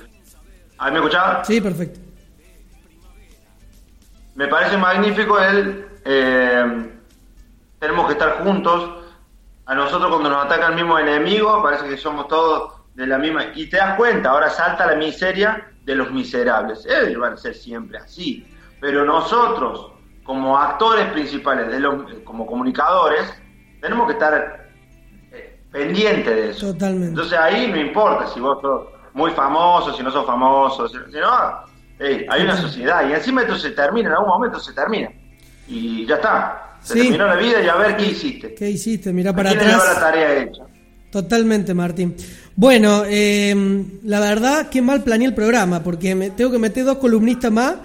¿A 0.78 0.86
mí 0.88 0.91
me 0.91 0.98
escuchaba? 0.98 1.46
Sí, 1.46 1.62
perfecto. 1.62 2.00
me 4.36 4.48
parece 4.48 4.78
magnífico 4.78 5.39
el 5.39 5.86
eh, 6.04 6.89
tenemos 7.80 8.08
que 8.08 8.13
estar 8.13 8.44
juntos. 8.44 9.01
A 9.72 9.74
nosotros 9.74 10.10
cuando 10.10 10.30
nos 10.30 10.44
ataca 10.44 10.68
el 10.68 10.76
mismo 10.76 11.00
enemigo, 11.00 11.64
parece 11.64 11.88
que 11.88 11.96
somos 11.96 12.28
todos 12.28 12.74
de 12.94 13.08
la 13.08 13.18
misma. 13.18 13.54
Y 13.56 13.70
te 13.70 13.78
das 13.78 13.96
cuenta, 13.96 14.32
ahora 14.32 14.50
salta 14.50 14.86
la 14.86 14.98
miseria 14.98 15.66
de 15.86 15.96
los 15.96 16.12
miserables. 16.12 16.86
Ellos 16.86 17.22
van 17.22 17.34
a 17.36 17.38
ser 17.38 17.56
siempre 17.56 17.98
así. 17.98 18.46
Pero 18.82 19.06
nosotros, 19.06 19.94
como 20.26 20.58
actores 20.58 21.06
principales, 21.14 21.70
de 21.70 21.80
los, 21.80 22.04
como 22.26 22.46
comunicadores, 22.46 23.34
tenemos 23.80 24.08
que 24.08 24.12
estar 24.12 24.68
eh, 25.32 25.62
pendientes 25.72 26.36
de 26.36 26.50
eso. 26.50 26.74
Totalmente. 26.74 27.08
Entonces 27.08 27.40
ahí 27.40 27.72
no 27.72 27.80
importa 27.80 28.28
si 28.28 28.42
vos 28.42 28.60
sos 28.62 28.88
muy 29.14 29.32
famoso, 29.32 29.94
si 29.94 30.04
no 30.04 30.12
sos 30.12 30.26
famoso, 30.26 30.90
si, 30.90 30.98
no, 30.98 31.64
hay 31.98 32.44
una 32.44 32.58
sociedad 32.58 33.08
y 33.08 33.14
encima 33.14 33.44
esto 33.44 33.56
se 33.56 33.72
termina, 33.72 34.10
en 34.10 34.16
algún 34.16 34.32
momento 34.32 34.60
se 34.60 34.74
termina. 34.74 35.10
Y 35.66 36.06
ya 36.06 36.16
está. 36.16 36.71
Se 36.84 36.96
terminó 36.96 37.28
la 37.28 37.36
vida 37.36 37.62
y 37.63 37.67
a 37.67 37.76
ver 37.76 37.98
qué 37.98 38.06
hiciste. 38.06 38.54
¿Qué 38.54 38.70
hiciste? 38.70 39.13
Mira 39.13 39.36
para 39.36 39.52
atrás. 39.52 39.82
la 39.94 40.00
tarea 40.00 40.44
hecha. 40.44 40.63
Totalmente, 41.12 41.74
Martín. 41.74 42.15
Bueno, 42.56 43.04
eh, 43.06 43.54
la 44.04 44.20
verdad 44.22 44.70
que 44.70 44.82
mal 44.82 45.04
planeé 45.04 45.28
el 45.28 45.34
programa, 45.34 45.84
porque 45.84 46.15
me, 46.15 46.30
tengo 46.32 46.52
que 46.52 46.58
meter 46.58 46.86
dos 46.86 47.00
columnistas 47.00 47.52
más, 47.52 47.76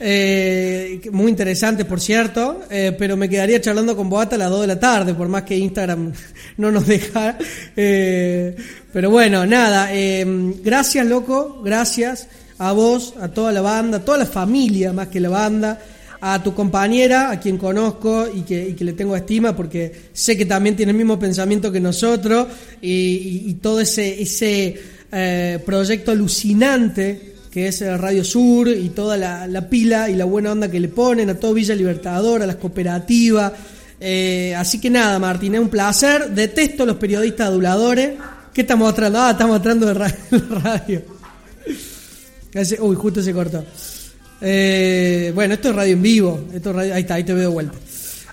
eh, 0.00 1.00
muy 1.12 1.30
interesantes, 1.30 1.86
por 1.86 2.00
cierto, 2.00 2.62
eh, 2.68 2.94
pero 2.98 3.16
me 3.16 3.28
quedaría 3.28 3.60
charlando 3.60 3.96
con 3.96 4.10
Boata 4.10 4.34
a 4.34 4.38
las 4.38 4.50
2 4.50 4.62
de 4.62 4.66
la 4.66 4.80
tarde, 4.80 5.14
por 5.14 5.28
más 5.28 5.44
que 5.44 5.56
Instagram 5.56 6.12
no 6.56 6.72
nos 6.72 6.84
deja. 6.84 7.38
pero 7.74 9.10
bueno, 9.10 9.46
nada, 9.46 9.88
gracias, 10.64 11.06
loco, 11.06 11.62
gracias 11.62 12.26
a 12.58 12.72
vos, 12.72 13.14
a 13.20 13.28
toda 13.28 13.52
la 13.52 13.60
banda, 13.60 13.98
a 13.98 14.04
toda 14.04 14.18
la 14.18 14.26
familia, 14.26 14.92
más 14.92 15.06
que 15.06 15.20
la 15.20 15.28
banda 15.28 15.78
a 16.24 16.40
tu 16.40 16.54
compañera, 16.54 17.32
a 17.32 17.40
quien 17.40 17.58
conozco 17.58 18.28
y 18.32 18.42
que, 18.42 18.76
le 18.78 18.92
tengo 18.92 19.16
estima, 19.16 19.56
porque 19.56 19.92
sé 20.12 20.36
que 20.36 20.46
también 20.46 20.76
tiene 20.76 20.92
el 20.92 20.96
mismo 20.96 21.18
pensamiento 21.18 21.72
que 21.72 21.80
nosotros, 21.80 22.46
y, 22.80 23.54
todo 23.54 23.80
ese, 23.80 24.22
ese 24.22 24.80
eh, 25.10 25.58
proyecto 25.66 26.12
alucinante 26.12 27.32
que 27.50 27.66
es 27.66 27.80
Radio 27.98 28.22
Sur 28.24 28.68
y 28.68 28.90
toda 28.90 29.16
la, 29.16 29.68
pila 29.68 30.08
y 30.08 30.14
la 30.14 30.24
buena 30.24 30.52
onda 30.52 30.70
que 30.70 30.78
le 30.78 30.88
ponen 30.88 31.28
a 31.28 31.34
todo 31.34 31.54
Villa 31.54 31.74
Libertador, 31.74 32.40
a 32.40 32.46
las 32.46 32.56
cooperativas. 32.56 33.52
Eh, 34.00 34.54
así 34.56 34.80
que 34.80 34.90
nada, 34.90 35.18
Martín, 35.18 35.56
es 35.56 35.60
un 35.60 35.68
placer. 35.68 36.30
Detesto 36.30 36.86
los 36.86 36.96
periodistas 36.96 37.48
aduladores. 37.48 38.12
¿Qué 38.54 38.60
estamos 38.60 38.86
mostrando? 38.86 39.20
Ah, 39.20 39.32
estamos 39.32 39.54
mostrando 39.56 39.86
de 39.86 39.94
radio. 40.62 41.02
Uy, 42.80 42.96
justo 42.96 43.20
se 43.20 43.34
cortó. 43.34 43.64
Eh, 44.44 45.30
bueno, 45.34 45.54
esto 45.54 45.70
es 45.70 45.76
radio 45.76 45.92
en 45.92 46.02
vivo. 46.02 46.40
Esto 46.52 46.72
radio, 46.72 46.94
ahí 46.94 47.02
está, 47.02 47.14
ahí 47.14 47.24
te 47.24 47.32
veo 47.32 47.42
de 47.42 47.54
vuelta. 47.54 47.78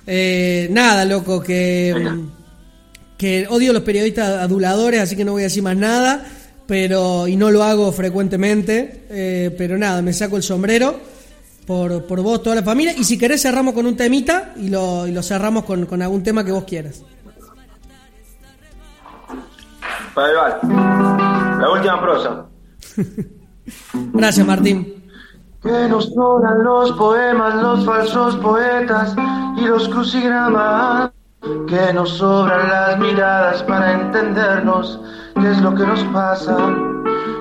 Eh, 0.08 0.68
nada, 0.72 1.06
loco, 1.06 1.40
que, 1.40 1.94
que 3.16 3.46
odio 3.48 3.70
a 3.70 3.74
los 3.76 3.84
periodistas 3.84 4.42
aduladores, 4.42 5.02
así 5.02 5.16
que 5.16 5.24
no 5.24 5.34
voy 5.34 5.44
a 5.44 5.46
decir 5.46 5.62
más 5.62 5.78
nada. 5.78 6.26
Pero, 6.66 7.28
y 7.28 7.36
no 7.36 7.52
lo 7.52 7.64
hago 7.64 7.92
frecuentemente. 7.92 9.06
Eh, 9.10 9.56
pero 9.58 9.78
nada, 9.78 10.02
me 10.02 10.14
saco 10.14 10.38
el 10.38 10.44
sombrero 10.44 11.00
por, 11.66 12.06
por 12.06 12.22
vos, 12.22 12.42
toda 12.42 12.56
la 12.56 12.64
familia. 12.64 12.96
Y 12.98 13.04
si 13.04 13.18
querés, 13.18 13.44
cerramos 13.44 13.76
con 13.76 13.86
un 13.86 13.96
temita 13.96 14.54
y 14.58 14.70
lo, 14.70 15.06
y 15.08 15.12
lo 15.12 15.22
cerramos 15.22 15.64
con, 15.66 15.86
con 15.86 16.02
algún 16.02 16.24
tema 16.24 16.44
que 16.44 16.52
vos 16.52 16.64
quieras. 16.64 17.04
La 21.60 21.70
última 21.72 22.02
prosa. 22.02 22.46
Gracias, 24.14 24.46
Martín. 24.46 24.99
Que 25.62 25.88
nos 25.90 26.06
sobran 26.14 26.64
los 26.64 26.92
poemas, 26.94 27.56
los 27.56 27.86
falsos 27.86 28.36
poetas 28.38 29.14
y 29.58 29.66
los 29.66 29.90
crucigramas. 29.90 31.12
Que 31.68 31.94
nos 31.94 32.12
sobran 32.12 32.70
las 32.70 32.98
miradas 32.98 33.64
para 33.64 33.94
entendernos 33.94 35.00
qué 35.36 35.52
es 35.52 35.62
lo 35.62 35.76
que 35.76 35.86
nos 35.86 36.04
pasa. 36.06 36.58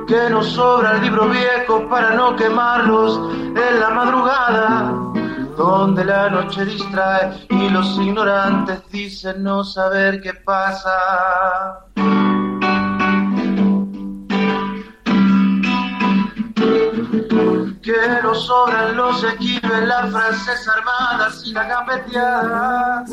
Que 0.09 0.31
nos 0.31 0.47
sobra 0.47 0.97
el 0.97 1.03
libro 1.03 1.29
viejo 1.29 1.89
para 1.89 2.15
no 2.15 2.35
quemarlos 2.35 3.21
en 3.35 3.81
la 3.81 3.91
madrugada. 3.91 4.95
Donde 5.57 6.05
la 6.05 6.31
noche 6.31 6.65
distrae 6.65 7.47
y 7.51 7.69
los 7.71 7.99
ignorantes 7.99 8.81
dicen 8.91 9.43
no 9.43 9.63
saber 9.63 10.21
qué 10.21 10.35
pasa. 10.35 11.88
Sobran 18.40 18.96
los 18.96 19.24
equipos, 19.24 19.70
las 19.87 20.11
frases 20.11 20.68
armadas 20.68 21.42
y 21.44 21.53
la 21.53 21.64
gambeteada, 21.64 23.05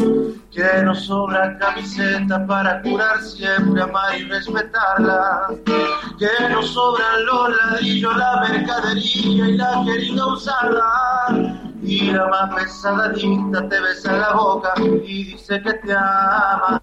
que 0.52 0.84
nos 0.84 1.06
sobra 1.06 1.58
camiseta 1.58 2.46
para 2.46 2.82
curar 2.82 3.22
siempre, 3.22 3.82
amar 3.82 4.18
y 4.18 4.24
respetarla, 4.26 5.48
que 5.66 6.50
nos 6.50 6.70
sobran 6.70 7.26
los 7.26 7.50
ladrillos, 7.58 8.16
la 8.18 8.42
mercadería 8.50 9.48
y 9.48 9.58
la 9.58 9.84
querida 9.86 10.26
usada. 10.28 11.56
Y 11.82 12.10
la 12.10 12.28
más 12.28 12.56
pesadita 12.56 13.70
te 13.70 13.80
besa 13.80 14.14
la 14.14 14.34
boca 14.34 14.74
y 14.82 15.26
dice 15.26 15.62
que 15.62 15.74
te 15.74 15.94
ama. 15.94 16.82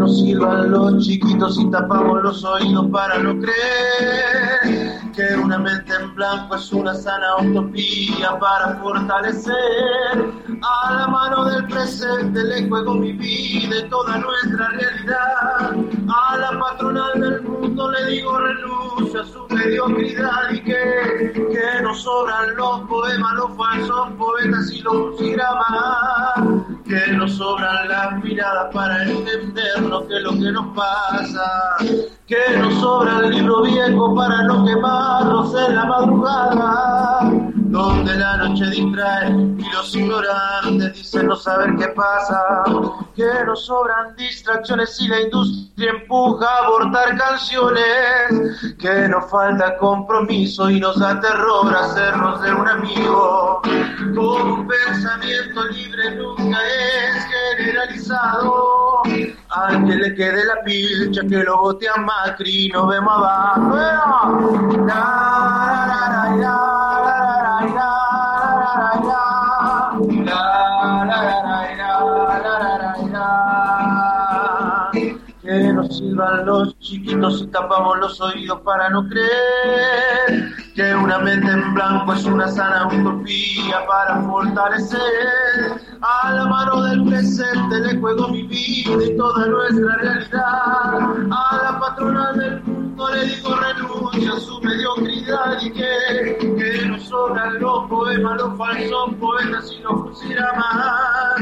Los 0.00 1.04
chiquitos 1.04 1.58
y 1.60 1.70
tapamos 1.70 2.22
los 2.22 2.44
oídos 2.44 2.86
para 2.90 3.18
no 3.18 3.38
creer 3.38 5.00
que 5.12 5.36
una 5.36 5.58
mente 5.58 5.92
en 5.94 6.14
blanco 6.14 6.56
es 6.56 6.72
una 6.72 6.94
sana 6.94 7.36
utopía 7.42 8.38
para 8.38 8.76
fortalecer 8.76 10.32
a 10.62 10.94
la 10.94 11.06
mano 11.08 11.44
del 11.44 11.66
presente 11.66 12.42
le 12.44 12.68
juego 12.68 12.94
mi 12.94 13.12
vida 13.12 13.76
y 13.78 13.88
toda 13.90 14.18
nuestra 14.18 14.68
realidad. 14.68 15.76
A 16.08 16.36
la 16.36 16.58
patronal 16.58 17.20
del 17.20 17.42
mundo 17.42 17.90
le 17.90 18.06
digo 18.06 18.38
renuncia 18.38 19.20
a 19.20 19.24
su 19.24 19.46
mediocridad 19.48 20.50
y 20.52 20.62
que, 20.62 21.32
que 21.34 21.82
nos 21.82 22.02
sobran 22.02 22.56
los 22.56 22.80
poemas, 22.88 23.34
los 23.34 23.56
falsos 23.56 24.12
poetas 24.18 24.70
y 24.72 24.82
los 24.82 24.92
crucigramas 24.92 26.69
que 26.90 27.12
nos 27.12 27.36
sobran 27.36 27.88
las 27.88 28.22
miradas 28.24 28.74
para 28.74 29.04
entender 29.04 29.80
lo 29.82 30.08
que 30.08 30.16
es 30.16 30.22
lo 30.22 30.32
que 30.32 30.50
nos 30.50 30.74
pasa, 30.74 31.76
que 32.26 32.58
nos 32.58 32.74
sobra 32.80 33.20
el 33.20 33.30
libro 33.30 33.62
viejo 33.62 34.12
para 34.16 34.42
no 34.42 34.64
quemarnos 34.64 35.54
en 35.54 35.76
la 35.76 35.84
madrugada, 35.84 37.30
donde 37.54 38.16
la 38.16 38.36
noche 38.38 38.66
distrae 38.70 39.30
y 39.30 39.72
los 39.72 39.94
ignorantes 39.94 40.94
dicen 40.94 41.28
no 41.28 41.36
saber 41.36 41.76
qué 41.78 41.86
pasa, 41.88 42.64
nos 43.46 43.66
sobran 43.66 44.14
distracciones 44.16 45.00
y 45.00 45.08
la 45.08 45.20
industria 45.20 45.90
empuja 45.90 46.46
a 46.46 46.66
abortar 46.66 47.16
canciones, 47.16 48.74
que 48.78 49.08
nos 49.08 49.30
falta 49.30 49.76
compromiso 49.78 50.70
y 50.70 50.80
nos 50.80 50.98
da 50.98 51.20
terror 51.20 51.74
hacernos 51.74 52.40
de 52.42 52.52
un 52.52 52.68
amigo, 52.68 53.60
con 54.14 54.50
un 54.50 54.68
pensamiento 54.68 55.64
libre 55.64 56.16
nunca 56.16 56.58
es 56.66 57.24
generalizado, 57.56 59.02
al 59.50 59.84
que 59.86 59.94
le 59.94 60.14
quede 60.14 60.44
la 60.46 60.62
pilcha 60.64 61.22
que 61.22 61.38
lo 61.44 61.58
bote 61.58 61.88
a 61.88 61.96
Macri, 61.96 62.68
nos 62.68 62.88
vemos 62.88 63.14
abajo. 63.14 63.76
Que 74.92 75.72
nos 75.72 75.98
sirvan 75.98 76.44
los 76.44 76.78
chiquitos 76.80 77.42
y 77.42 77.46
tapamos 77.46 77.98
los 77.98 78.20
oídos 78.20 78.60
para 78.60 78.90
no 78.90 79.08
creer 79.08 80.52
que 80.74 80.94
una 80.94 81.18
mente 81.18 81.50
en 81.50 81.74
blanco 81.74 82.12
es 82.12 82.24
una 82.24 82.48
sana 82.48 82.86
utopía 82.88 83.86
para 83.86 84.22
fortalecer 84.22 85.00
a 86.02 86.32
la 86.32 86.46
mano 86.46 86.82
del 86.82 87.04
presente 87.04 87.80
le 87.80 87.98
juego 88.00 88.28
mi 88.28 88.42
vida 88.42 89.04
y 89.04 89.16
toda 89.16 89.46
nuestra 89.46 89.96
realidad. 89.96 91.30
A 91.30 91.60
la 91.62 91.80
patrona 91.80 92.32
del 92.32 92.79
le 93.08 93.24
digo 93.24 93.54
renuncia 93.54 94.32
a 94.32 94.40
su 94.40 94.60
mediocridad 94.60 95.60
y 95.62 95.72
que, 95.72 96.36
que 96.38 96.86
nos 96.86 97.02
sobran 97.04 97.58
los 97.58 97.88
poemas 97.88 98.36
los 98.36 98.58
falsos 98.58 99.14
poetas 99.18 99.72
y 99.72 99.82
los 99.82 100.22
más 100.56 101.36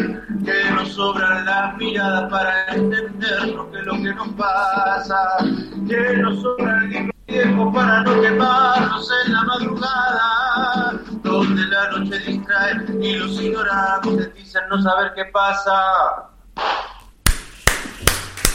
que 0.45 0.71
nos 0.71 0.89
sobran 0.93 1.45
las 1.45 1.77
miradas 1.77 2.31
para 2.31 2.67
entender 2.67 3.49
lo 3.49 3.71
que 3.71 3.79
es 3.79 3.87
lo 3.87 3.93
que 3.95 4.15
nos 4.15 4.29
pasa 4.35 5.17
que 5.89 6.17
nos 6.19 6.41
sobra 6.43 6.85
el 6.85 7.11
tiempo 7.29 7.71
para 7.73 8.03
no 8.03 8.21
quemarnos 8.23 9.09
en 9.27 9.33
la 9.33 9.43
madrugada, 9.43 10.93
donde 11.23 11.63
la 11.67 11.91
noche 11.91 12.19
distrae 12.21 12.73
y 13.01 13.13
los 13.17 13.41
ignorantes 13.41 14.35
dicen 14.35 14.63
no 14.71 14.83
saber 14.83 15.13
qué 15.15 15.27
pasa. 15.27 16.31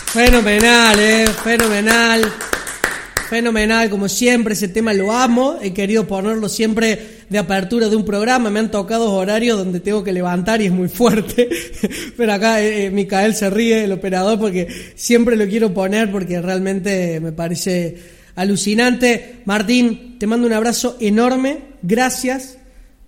Fenomenal, 0.07 0.99
eh, 0.99 1.27
fenomenal. 1.43 2.33
Fenomenal, 3.29 3.89
como 3.89 4.07
siempre, 4.09 4.53
ese 4.53 4.67
tema 4.67 4.93
lo 4.93 5.11
amo. 5.11 5.57
He 5.61 5.73
querido 5.73 6.07
ponerlo 6.07 6.49
siempre 6.49 7.23
de 7.29 7.37
apertura 7.37 7.89
de 7.89 7.95
un 7.95 8.05
programa. 8.05 8.49
Me 8.49 8.59
han 8.59 8.71
tocado 8.71 9.11
horarios 9.11 9.57
donde 9.57 9.79
tengo 9.79 10.03
que 10.03 10.11
levantar 10.11 10.61
y 10.61 10.65
es 10.65 10.71
muy 10.71 10.89
fuerte. 10.89 11.49
Pero 12.17 12.33
acá 12.33 12.61
eh, 12.61 12.85
eh, 12.85 12.89
Micael 12.91 13.35
se 13.35 13.49
ríe, 13.49 13.83
el 13.83 13.91
operador, 13.91 14.39
porque 14.39 14.67
siempre 14.95 15.35
lo 15.35 15.47
quiero 15.47 15.73
poner 15.73 16.11
porque 16.11 16.41
realmente 16.41 17.19
me 17.19 17.31
parece 17.31 17.97
alucinante. 18.35 19.41
Martín, 19.45 20.17
te 20.19 20.27
mando 20.27 20.47
un 20.47 20.53
abrazo 20.53 20.97
enorme. 20.99 21.59
Gracias 21.81 22.57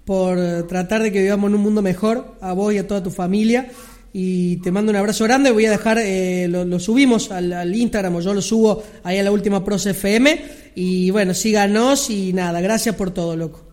por 0.05 0.67
tratar 0.67 1.01
de 1.01 1.11
que 1.11 1.21
vivamos 1.21 1.49
en 1.49 1.55
un 1.55 1.61
mundo 1.61 1.81
mejor, 1.81 2.35
a 2.41 2.53
vos 2.53 2.73
y 2.73 2.77
a 2.77 2.87
toda 2.87 3.01
tu 3.01 3.11
familia 3.11 3.69
y 4.17 4.55
te 4.61 4.71
mando 4.71 4.91
un 4.91 4.95
abrazo 4.95 5.25
grande. 5.25 5.51
Voy 5.51 5.65
a 5.65 5.71
dejar, 5.71 5.97
eh, 5.97 6.47
lo, 6.47 6.79
subimos 6.79 7.33
al, 7.33 7.75
Instagram, 7.75 8.15
o 8.15 8.21
yo 8.21 8.33
lo 8.33 8.41
subo 8.41 8.81
ahí 9.03 9.19
a 9.19 9.23
la 9.23 9.29
última 9.29 9.61
Pros 9.61 9.85
FM. 9.87 10.71
Y 10.73 11.11
bueno, 11.11 11.33
síganos 11.33 12.09
y 12.09 12.31
nada, 12.31 12.61
gracias 12.61 12.95
por 12.95 13.11
todo, 13.11 13.35
loco. 13.35 13.67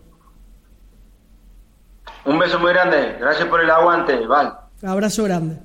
Un 2.25 2.37
beso 2.37 2.59
muy 2.59 2.73
grande, 2.73 3.15
gracias 3.21 3.47
por 3.47 3.61
el 3.61 3.69
aguante, 3.69 4.17
Val. 4.27 4.53
Abrazo 4.81 5.23
grande. 5.23 5.59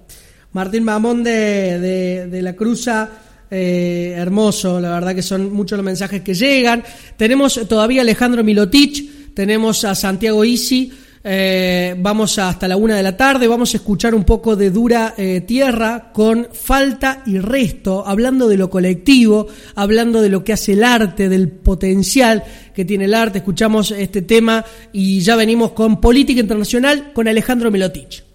Martín 0.52 0.84
Mamón 0.84 1.24
de, 1.24 2.28
de, 2.28 2.42
la 2.42 2.52
Cruza. 2.52 3.08
Eh, 3.50 4.14
hermoso, 4.16 4.78
la 4.78 4.90
verdad 4.90 5.12
que 5.12 5.22
son 5.22 5.52
muchos 5.52 5.76
los 5.76 5.84
mensajes 5.84 6.22
que 6.22 6.34
llegan. 6.34 6.84
Tenemos 7.16 7.66
todavía 7.66 8.02
a 8.02 8.04
Alejandro 8.04 8.44
Milotich, 8.44 9.34
tenemos 9.34 9.82
a 9.84 9.96
Santiago 9.96 10.44
Isi, 10.44 10.92
eh, 11.24 11.94
vamos 11.98 12.38
hasta 12.38 12.68
la 12.68 12.76
una 12.76 12.96
de 12.96 13.02
la 13.02 13.16
tarde, 13.16 13.48
vamos 13.48 13.74
a 13.74 13.78
escuchar 13.78 14.14
un 14.14 14.24
poco 14.24 14.56
de 14.56 14.70
dura 14.70 15.14
eh, 15.16 15.40
tierra 15.42 16.10
con 16.12 16.48
falta 16.52 17.22
y 17.26 17.38
resto, 17.38 18.06
hablando 18.06 18.48
de 18.48 18.56
lo 18.56 18.70
colectivo, 18.70 19.46
hablando 19.74 20.22
de 20.22 20.28
lo 20.28 20.44
que 20.44 20.52
hace 20.52 20.72
el 20.72 20.84
arte, 20.84 21.28
del 21.28 21.48
potencial 21.48 22.44
que 22.74 22.84
tiene 22.84 23.06
el 23.06 23.14
arte. 23.14 23.38
Escuchamos 23.38 23.90
este 23.90 24.22
tema 24.22 24.64
y 24.92 25.20
ya 25.20 25.36
venimos 25.36 25.72
con 25.72 26.00
política 26.00 26.40
internacional 26.40 27.12
con 27.12 27.28
Alejandro 27.28 27.70
Melotich. 27.70 28.24